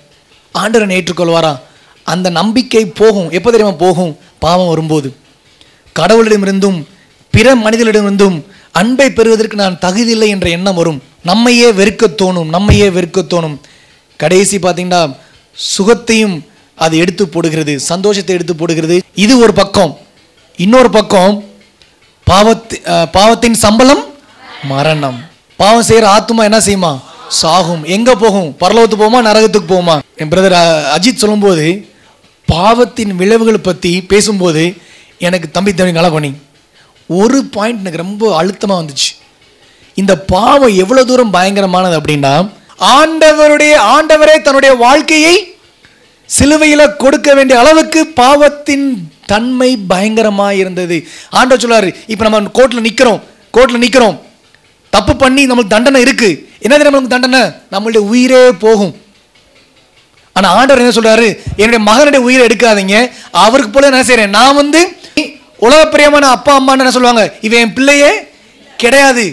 ஆண்டவர் 0.61 0.95
ஏற்றுக்கொள்வாரா? 0.97 1.53
அந்த 2.13 2.27
நம்பிக்கை 2.39 2.83
போகும். 2.99 3.29
எப்போ 3.37 3.49
தெரியுமா 3.53 3.75
போகும்? 3.85 4.11
பாவம் 4.43 4.71
வரும்போது. 4.73 5.09
கடவுளிடமிருந்தும் 5.99 6.77
பிற 7.33 7.47
மனிதர்களிடமிருந்தும் 7.63 8.37
அன்பை 8.79 9.07
பெறுவதற்கு 9.17 9.55
நான் 9.61 9.79
தகுதியில்லை 9.85 10.27
என்ற 10.35 10.47
எண்ணம் 10.57 10.77
வரும். 10.79 10.99
நம்மையே 11.29 11.69
வெறுக்க 11.79 12.05
தோணும் 12.21 12.51
நம்மையே 12.55 12.87
வெறுக்க 12.97 13.19
தோணும். 13.33 13.57
கடைசி 14.21 14.57
பார்த்தீங்கன்னா 14.65 15.01
சுகத்தையும் 15.57 16.35
அது 16.85 16.95
எடுத்து 17.03 17.23
போடுகிறது 17.33 17.73
சந்தோஷத்தை 17.91 18.33
எடுத்து 18.37 18.53
போடுகிறது. 18.55 18.97
இது 19.25 19.33
ஒரு 19.43 19.53
பக்கம். 19.59 19.91
இன்னொரு 20.65 20.89
பக்கம் 20.97 21.35
பாவத்து 22.27 22.75
பாவத்தின் 23.17 23.57
சம்பளம் 23.65 24.03
மரணம். 24.71 25.17
பாவம் 25.61 25.87
செய்கிற 25.89 26.05
ஆத்துமா 26.15 26.43
என்ன 26.49 26.59
செய்யுமா? 26.67 26.93
சாகும். 27.29 27.83
எங்க 27.83 28.15
போகும்? 28.15 28.55
பரலோகத்துக்கு 28.61 29.03
போகுமா? 29.03 29.21
நரகத்துக்கு 29.27 29.69
போகுமா? 29.69 29.99
என் 30.15 30.29
பிரதர் 30.29 30.57
அஜித் 30.95 31.21
சொல்லும்போது 31.23 31.87
பாவத்தின் 32.45 33.15
விளைவுகளை 33.15 33.59
பத்தி 33.63 34.01
பேசும்போது 34.01 34.75
எனக்கு 35.17 35.51
தம்பி 35.51 35.73
தம்பி 35.73 35.91
நல்லா 35.91 36.09
பண்ணி. 36.09 36.33
ஒரு 37.07 37.43
பாயிண்ட் 37.43 37.79
எனக்கு 37.79 37.97
ரொம்ப 37.97 38.43
அழுத்தமா 38.43 38.75
வந்துச்சு. 38.81 39.09
இந்த 39.95 40.19
பாவம் 40.19 40.75
எவ்வளவு 40.75 41.07
தூரம் 41.07 41.33
பயங்கரமானது 41.33 41.99
அப்படின்னா 41.99 42.49
ஆண்டவருடைய 42.79 43.73
ஆண்டவரே 43.95 44.41
தன்னுடைய 44.41 44.75
வாழ்க்கையை 44.75 45.35
சிலுவையில் 46.25 46.95
கொடுக்க 46.95 47.33
வேண்டிய 47.33 47.59
அளவுக்கு 47.59 48.07
பாவத்தின் 48.07 49.11
தன்மை 49.25 49.77
பயங்கரமாக 49.77 50.55
இருந்தது. 50.55 51.07
ஆண்டவர் 51.29 51.63
சொல்லார் 51.63 51.95
இப்போ 52.07 52.29
நம்ம 52.29 52.49
கோர்ட்டில் 52.59 52.85
நிற்கிறோம் 52.87 53.21
கோர்ட்டில் 53.57 53.83
நிற்கிறோம் 53.83 54.17
தப்பு 54.95 55.15
பண்ணி 55.23 55.43
நம்மளுக்கு 55.47 55.75
தண்டனை 55.75 56.01
இருக்கு. 56.05 56.29
என்ன 56.65 56.77
நம்மளுக்கு 56.77 57.13
தண்டனை? 57.15 57.41
நம்மளுடைய 57.73 58.03
உயிரே 58.13 58.41
போகும். 58.65 58.93
ஆனால் 60.37 60.55
ஆண்டவர் 60.57 60.81
என்ன 60.83 60.95
சொல்றாரு? 60.97 61.27
என்னுடைய 61.61 61.81
மகனுடைய 61.89 62.21
உயிரை 62.27 62.43
எடுக்காதீங்க. 62.47 62.97
அவருக்கு 63.43 63.71
போல 63.71 63.89
என்ன 63.91 64.03
செய்கிறேன் 64.09 64.35
நான் 64.39 64.59
வந்து 64.61 64.81
உலக 65.67 65.79
பிரியமான 65.93 66.25
அப்பா 66.37 66.55
அம்மான்னு 66.57 66.83
என்ன 66.83 66.95
சொல்லுவாங்க? 66.97 67.23
இவன் 67.45 67.61
என் 67.63 67.77
பிள்ளையே 67.77 68.11
கிடையாது. 68.83 69.25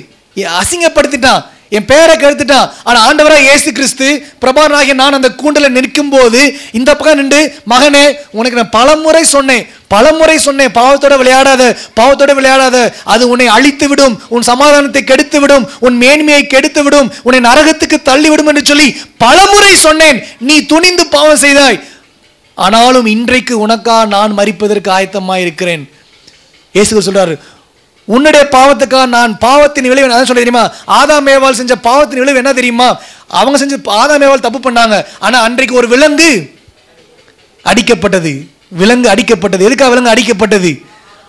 அசிங்கப்படுத்திட்டான். 0.60 1.42
என் 1.76 1.86
பேரை 1.90 2.14
கெடுத்துட்டான். 2.16 2.70
ஆனால் 2.86 3.04
ஆண்டவராக 3.06 3.44
இயேசு 3.46 3.68
கிறிஸ்து 3.76 4.08
பிரபானாகிய 4.42 4.94
நான் 5.00 5.16
அந்த 5.18 5.30
கூண்டில் 5.40 5.74
நிற்கும் 5.76 6.12
போது 6.14 6.40
இந்த 6.78 6.90
பக்கம் 6.96 7.20
நின்று 7.20 7.40
மகனே 7.72 8.04
உனக்கு 8.38 8.58
நான் 8.60 8.74
பலமுறை 8.76 9.22
சொன்னேன். 9.34 9.64
பலமுறை 9.94 10.36
சொன்னேன் 10.46 10.74
பாவத்தோட 10.78 11.14
விளையாடாத 11.22 11.62
பாவத்தோட 11.98 12.32
விளையாடாத 12.40 12.76
அது 13.14 13.24
உன்னை 13.32 13.48
அழித்து 13.56 13.88
விடும் 13.92 14.14
உன் 14.34 14.48
சமாதானத்தை 14.50 15.02
கெடுத்து 15.10 15.40
விடும் 15.44 15.66
உன் 15.86 15.96
மேன்மையை 16.02 16.44
கெடுத்து 16.54 16.82
விடும் 16.86 17.10
உன்னை 17.26 17.40
நரகத்துக்கு 17.48 17.98
தள்ளிவிடும் 18.10 18.50
என்று 18.52 18.62
சொல்லி 18.70 18.88
பலமுறை 19.24 19.72
சொன்னேன். 19.86 20.20
நீ 20.48 20.56
துணிந்து 20.72 21.04
பாவம் 21.16 21.42
செய்தாய். 21.46 21.80
ஆனாலும் 22.64 23.06
இன்றைக்கு 23.14 23.54
உனக்கா 23.66 23.96
நான் 24.14 24.32
மறிப்பதற்கு 24.38 24.90
ஆயத்தமாக 24.96 25.44
இருக்கிறேன். 25.44 25.84
இயேசு 26.76 27.06
சொல்றாரு 27.08 27.34
உன்னுடைய 28.14 28.42
பாவத்துக்காக 28.54 29.08
நான் 29.16 29.32
பாவத்தின் 29.44 29.88
விளைவு 29.90 30.06
என்ன? 30.06 30.24
சொல்ல 30.30 30.42
தெரியுமா? 30.42 30.64
ஆதா 30.98 31.16
மேவால் 31.28 31.58
செஞ்ச 31.60 31.74
பாவத்தின் 31.86 32.20
விளைவு 32.22 32.40
என்ன 32.40 32.52
தெரியுமா? 32.58 32.88
அவங்க 33.40 33.58
செஞ்ச 33.62 33.76
ஆதா 34.00 34.16
மேவால் 34.22 34.46
தப்பு 34.46 34.60
பண்ணாங்க. 34.66 34.96
ஆனா 35.26 35.38
அன்றைக்கு 35.46 35.78
ஒரு 35.80 35.88
விலங்கு 35.94 36.30
அடிக்கப்பட்டது. 37.64 38.32
விலங்கு 38.80 39.08
அடிக்கப்பட்டது. 39.10 39.66
எதுக்காக 39.68 39.94
விலங்கு 39.94 40.14
அடிக்கப்பட்டது? 40.14 40.72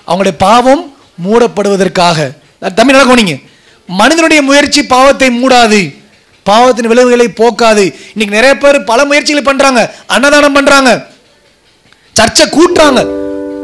அவங்களுடைய 0.07 0.35
பாவம் 0.37 0.83
மூடப்படுவதற்காக. 1.25 2.17
தம்பி 2.75 2.93
நல்லா 2.93 3.37
மனிதனுடைய 3.87 4.41
முயற்சி 4.43 4.83
பாவத்தை 4.83 5.27
மூடாது. 5.41 5.79
பாவத்தின் 6.43 6.87
விளைவுகளை 6.87 7.27
போக்காது. 7.27 7.83
இன்னைக்கு 8.15 8.35
நிறைய 8.37 8.57
பேர் 8.57 8.83
பல 8.83 9.05
முயற்சிகளை 9.05 9.43
பண்றாங்க. 9.43 9.95
அன்னதானம் 10.07 10.53
பண்றாங்க. 10.53 11.07
சர்ச்சை 12.19 12.45
கூட்டுறாங்க. 12.57 12.99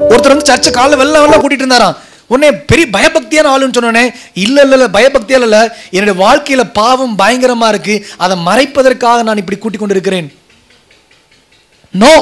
ஒருத்தர் 0.09 0.33
வந்து 0.35 0.53
சர்ச்சை 0.53 0.71
காலைல 0.73 0.97
வெள்ள 0.97 1.21
வெள்ள 1.21 1.37
கூட்டிட்டு 1.37 1.61
இருந்தாராம். 1.61 1.97
உடனே 2.27 2.57
பெரிய 2.69 2.87
பயபக்தியான 2.93 3.49
ஆளுன்னு 3.53 3.75
சொன்னோடனே 3.77 4.13
இல்லை 4.33 4.63
இல்லை 4.63 4.79
இல்லை 4.79 4.87
பயபக்தியால் 4.93 5.41
இல்லை. 5.41 5.69
என்னுடைய 5.91 6.19
வாழ்க்கையில 6.21 6.63
பாவம் 6.73 7.17
பயங்கரமா 7.17 7.67
இருக்கு. 7.67 7.95
அதை 8.17 8.37
மறைப்பதற்காக 8.45 9.23
நான் 9.23 9.37
இப்படி 9.37 9.57
கூட்டிக் 9.59 9.79
கொண்டிருக்கிறேன் 9.79 10.27
நோ 11.91 12.13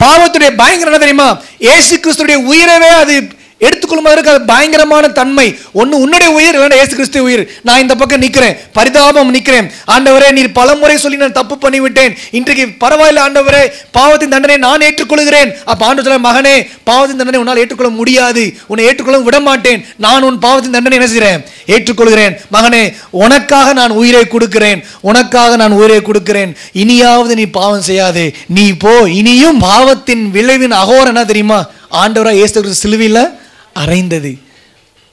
பாவத்துடைய 0.00 0.56
பயங்கரம் 0.56 0.92
என்ன 0.92 1.04
தெரியுமா? 1.04 1.28
ஏசு 1.72 1.94
கிறிஸ்துடைய 1.96 2.36
உயிரவே 2.50 2.90
அது 2.98 3.14
எடுத்துக்கொள்வதற்கு 3.60 4.30
அது 4.32 4.40
பயங்கரமான 4.40 5.08
தன்மை. 5.08 5.58
ஒன்று 5.72 6.00
உன்னுடைய 6.00 6.34
உயிர் 6.34 6.58
இல்லைன்னா 6.58 6.76
ஏசு 6.82 6.88
கிறிஸ்து 6.88 7.22
உயிர். 7.22 7.60
நான் 7.62 7.80
இந்த 7.80 7.94
பக்கம் 7.94 8.18
நிற்கிறேன் 8.18 8.56
பரிதாபம் 8.72 9.30
நிற்கிறேன் 9.30 9.72
ஆண்டவரே 9.86 10.32
நீர் 10.32 10.52
பலமுறை 10.52 10.96
சொல்லி 10.96 11.16
நான் 11.16 11.32
தப்பு 11.32 11.54
பண்ணிவிட்டேன். 11.56 12.16
இன்றைக்கு 12.30 12.86
பரவாயில்ல 12.86 13.24
ஆண்டவரே. 13.26 13.62
பாவத்தின் 13.90 14.28
தண்டனை 14.28 14.56
நான் 14.56 14.80
ஏற்றுக்கொள்கிறேன். 14.80 15.50
அப்போ 15.64 15.86
ஆண்டு 15.86 16.02
சொல்ல 16.02 16.18
மகனே 16.18 16.66
பாவத்தின் 16.84 17.16
தண்டனை 17.16 17.40
உன்னால் 17.40 17.56
ஏற்றுக்கொள்ள 17.56 17.92
முடியாது. 17.92 18.54
உன்னை 18.66 18.86
ஏற்றுக்கொள்ள 18.86 19.20
விட 19.20 19.40
மாட்டேன். 19.40 19.86
நான் 19.96 20.22
உன் 20.22 20.38
பாவத்தின் 20.38 20.70
தண்டனை 20.70 20.98
என்ன 20.98 21.10
செய்கிறேன்? 21.10 21.44
ஏற்றுக்கொள்கிறேன். 21.66 22.36
மகனே 22.52 22.94
உனக்காக 23.10 23.72
நான் 23.72 23.90
உயிரை 23.90 24.26
கொடுக்கிறேன். 24.26 24.84
உனக்காக 25.00 25.56
நான் 25.56 25.72
உயிரை 25.72 26.02
கொடுக்கிறேன். 26.02 26.56
இனியாவது 26.72 27.34
நீ 27.34 27.44
பாவம் 27.44 27.82
செய்யாது. 27.82 28.34
நீ 28.46 28.72
போ. 28.72 29.08
இனியும் 29.08 29.58
பாவத்தின் 29.58 30.30
விளைவின் 30.30 30.72
அகோரம் 30.72 31.06
என்ன 31.06 31.24
தெரியுமா? 31.24 31.66
ஆண்டவரா 31.92 32.32
ஏசு 32.34 32.60
கிறிஸ்து 32.60 32.82
சிலுவையில் 32.82 33.46
அறைந்தது. 33.72 34.32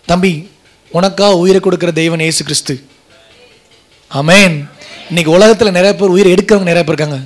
தம்பி 0.05 0.33
உனக்கா 0.93 1.27
உயிரை 1.41 1.59
கொடுக்குற 1.61 1.91
தெய்வன் 1.93 2.19
இயேசு 2.19 2.43
கிறிஸ்து. 2.43 2.73
அமேன் 4.11 4.55
இன்னைக்கு 5.09 5.31
உலகத்தில் 5.37 5.75
நிறைய 5.77 5.95
பேர் 5.95 6.13
உயிரை 6.15 6.29
எடுக்கிறவங்க 6.33 6.71
நிறைய 6.71 6.83
பேர் 6.85 6.95
இருக்காங்க. 6.95 7.19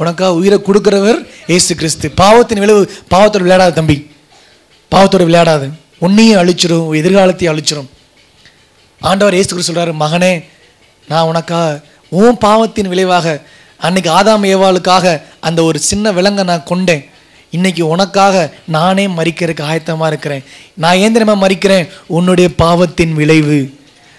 உனக்கா 0.00 0.26
உயிரை 0.40 0.58
கொடுக்குறவர் 0.68 1.18
இயேசு 1.46 1.74
கிறிஸ்து. 1.74 2.10
பாவத்தின் 2.10 2.58
விளைவு 2.58 2.82
பாவத்தோட 3.14 3.42
விளையாடாத 3.46 3.72
தம்பி. 3.72 4.10
பாவத்தோட 4.92 5.24
விளையாடாது. 5.28 5.68
உன்னையும் 5.98 6.40
அழிச்சிரும் 6.42 6.86
உன் 6.88 7.00
எதிர்காலத்தையும் 7.02 7.52
அழிச்சிரும். 7.54 7.88
ஆண்டவர் 9.00 9.38
ஏசு 9.40 9.48
கிறிஸ்து 9.48 9.72
சொல்கிறார் 9.72 10.00
மகனே 10.04 10.44
நான் 11.08 11.28
உனக்கா 11.32 11.60
உன் 12.08 12.38
பாவத்தின் 12.38 12.88
விளைவாக 12.88 13.42
அன்னைக்கு 13.86 14.10
ஆதாம் 14.18 14.44
ஏவாளுக்காக 14.52 15.22
அந்த 15.40 15.62
ஒரு 15.62 15.78
சின்ன 15.78 16.12
விலங்கை 16.12 16.44
நான் 16.44 16.68
கொண்டேன். 16.70 17.04
இன்னைக்கு 17.50 17.88
உனக்காக 17.88 18.54
நானே 18.66 19.06
மறிக்கிறதுக்கு 19.06 19.60
ஆயத்தமாக 19.60 20.06
இருக்கிறேன். 20.06 20.44
நான் 20.74 20.96
ஏன் 20.96 21.12
தெரியுமா 21.12 21.46
மறிக்கிறேன்? 21.46 21.88
உன்னுடைய 22.06 22.50
பாவத்தின் 22.56 23.14
விளைவு. 23.14 23.74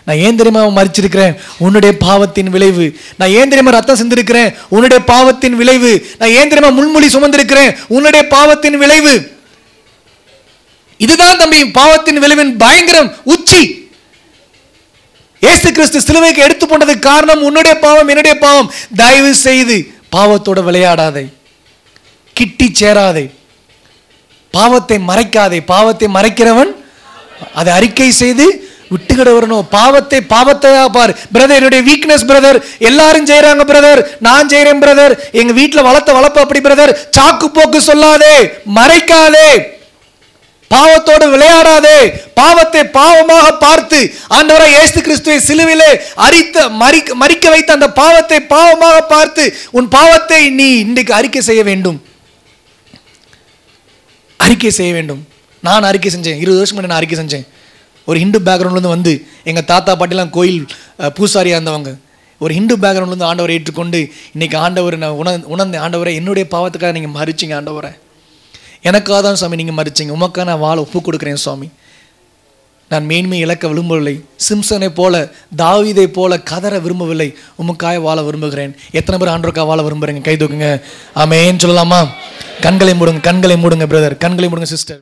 நான் 0.05 0.17
ஏன் 0.17 0.35
தெரியுமா 0.35 0.81
மறிச்சிருக்கிறேன்? 0.81 1.35
உன்னுடைய 1.57 1.97
பாவத்தின் 1.97 2.49
விளைவு. 2.49 2.97
நான் 3.17 3.29
ஏன் 3.29 3.43
தெரியுமா 3.43 3.71
ரத்தம் 3.71 3.95
சிந்திருக்கிறேன்? 3.95 4.53
உன்னுடைய 4.69 5.03
பாவத்தின் 5.03 5.55
விளைவு. 5.55 6.05
நான் 6.19 6.29
ஏன் 6.29 6.49
தெரியுமா 6.49 6.81
முள்மொழி 6.81 7.07
சுமந்திருக்கிறேன்? 7.07 7.77
உன்னுடைய 7.87 8.27
பாவத்தின் 8.27 8.77
விளைவு. 8.77 9.37
இதுதான் 10.97 11.37
தம்பி 11.37 11.65
பாவத்தின் 11.65 12.19
விளைவின் 12.19 12.57
பயங்கரம் 12.57 13.15
உச்சி. 13.23 13.89
ஏசு 15.39 15.71
கிறிஸ்து 15.71 16.01
சிலுவைக்கு 16.01 16.41
எடுத்து 16.41 16.65
போனதுக்கு 16.65 16.99
காரணம் 16.99 17.43
உன்னுடைய 17.43 17.79
பாவம் 17.79 18.07
என்னுடைய 18.07 18.37
பாவம். 18.37 18.73
தயவு 18.95 19.35
செய்து 19.35 19.91
பாவத்தோட 20.15 20.63
விளையாடாதே. 20.63 21.25
கிட்டி 22.39 22.67
சேராதே. 22.81 23.25
பாவத்தை 24.53 24.97
மறைக்காதே. 25.09 25.59
பாவத்தை 25.73 26.07
மறைக்கிறவன் 26.17 26.73
அதை 27.59 27.69
அறிக்கை 27.77 28.09
செய்து 28.23 28.45
விட்டுக்கிட 28.93 29.31
வரணும் 29.35 29.65
பாவத்தை 29.73 30.19
பாவத்தையா 30.31 30.85
பார். 30.95 31.11
பிரதர் 31.33 31.57
என்னுடைய 31.59 31.81
வீக்னஸ் 31.89 32.25
பிரதர் 32.29 32.57
எல்லாரும் 32.89 33.27
செய்யறாங்க 33.29 33.63
பிரதர் 33.71 34.01
நான் 34.27 34.49
செய்யறேன் 34.53 34.81
பிரதர் 34.83 35.13
எங்க 35.41 35.53
வீட்டில் 35.59 35.87
வளர்த்த 35.87 36.15
வளர்ப்பு 36.17 36.41
அப்படி 36.43 36.61
பிரதர் 36.67 36.93
சாக்கு 37.17 37.49
போக்கு 37.57 37.81
சொல்லாதே. 37.89 38.33
மறைக்காதே. 38.77 39.51
பாவத்தோடு 40.71 41.25
விளையாடாதே. 41.35 41.99
பாவத்தை 42.41 42.83
பாவமாக 42.97 43.47
பார்த்து 43.65 43.99
ஆண்டவராய் 44.37 44.75
இயேசு 44.75 44.99
கிறிஸ்துவை 45.05 45.39
சிலுவிலே 45.47 45.91
அரித்த 46.25 46.67
மறிக்க 46.81 47.15
மறிக்க 47.23 47.45
வைத்த 47.53 47.77
அந்த 47.77 47.89
பாவத்தை 48.01 48.39
பாவமாக 48.55 48.99
பார்த்து 49.15 49.45
உன் 49.77 49.89
பாவத்தை 49.97 50.41
நீ 50.59 50.69
இன்றைக்கு 50.85 51.13
அறிக்கை 51.21 51.43
செய்ய 51.49 51.63
வேண்டும். 51.71 51.99
அறிக்கை 54.43 54.71
செய்ய 54.79 54.91
வேண்டும். 54.97 55.21
நான் 55.67 55.87
அறிக்கை 55.89 56.09
செஞ்சேன். 56.15 56.39
இருபது 56.43 56.59
வருஷம் 56.61 56.77
முன்னாடி 56.77 56.91
நான் 56.91 57.01
அறிக்கை 57.01 57.17
செஞ்சேன். 57.21 57.45
ஒரு 58.09 58.17
ஹிந்து 58.23 58.39
பேக்ரவுண்ட்லேருந்து 58.47 58.95
வந்து 58.97 59.11
எங்கள் 59.49 59.67
தாத்தா 59.71 59.91
பாட்டிலாம் 59.99 60.35
கோயில் 60.37 60.61
பூசாரியாக 61.17 61.57
இருந்தவங்க. 61.59 61.91
ஒரு 62.43 62.51
ஹிந்து 62.57 62.75
பேக்ரவுண்ட்லேருந்து 62.83 63.29
ஆண்டவரை 63.29 63.53
ஏற்றுக்கொண்டு 63.57 63.99
இன்றைக்கி 64.35 64.55
ஆண்டவர் 64.65 64.95
நான் 65.03 65.17
உண 65.21 65.29
உணர்ந்த 65.53 65.81
ஆண்டவரை 65.85 66.13
என்னுடைய 66.19 66.45
பாவத்துக்காக 66.53 66.93
நீங்கள் 66.97 67.15
மறிச்சிங்க 67.19 67.55
ஆண்டவரை. 67.59 67.91
எனக்காக 68.89 69.19
தான் 69.25 69.37
சுவாமி 69.39 69.59
நீங்கள் 69.61 69.77
மறிச்சிங்க. 69.79 70.13
உமக்காக 70.17 70.45
நான் 70.49 70.63
வாழ 70.65 70.77
ஒப்பு 70.85 70.99
கொடுக்குறேன் 71.07 71.41
சுவாமி. 71.45 71.67
நான் 72.89 73.05
மேன்மை 73.05 73.39
இழக்க 73.39 73.67
விரும்பவில்லை. 73.67 74.23
சிம்சனை 74.49 74.89
போல 74.89 75.31
தாவிதை 75.57 76.05
போல 76.07 76.39
கதற 76.39 76.79
விரும்பவில்லை. 76.79 77.35
உமக்காய 77.61 78.01
வாழ 78.01 78.23
விரும்புகிறேன். 78.23 78.75
எத்தனை 78.91 79.27
பேர் 79.27 79.35
ஆண்டோருக்கா 79.35 79.65
வாழ 79.65 79.81
விரும்புகிறேங்க? 79.81 80.21
கை 80.21 80.35
தூக்குங்க. 80.35 80.81
ஆமேன்னு 81.15 81.63
சொல்லலாமா? 81.65 82.07
கண்களை 82.61 82.93
மூடுங்க 82.93 83.21
கண்களை 83.21 83.55
மூடுங்க 83.55 83.85
பிரதர் 83.91 84.17
கண்களை 84.17 84.49
மூடுங்க 84.49 84.63
சிஸ்டர் 84.63 85.01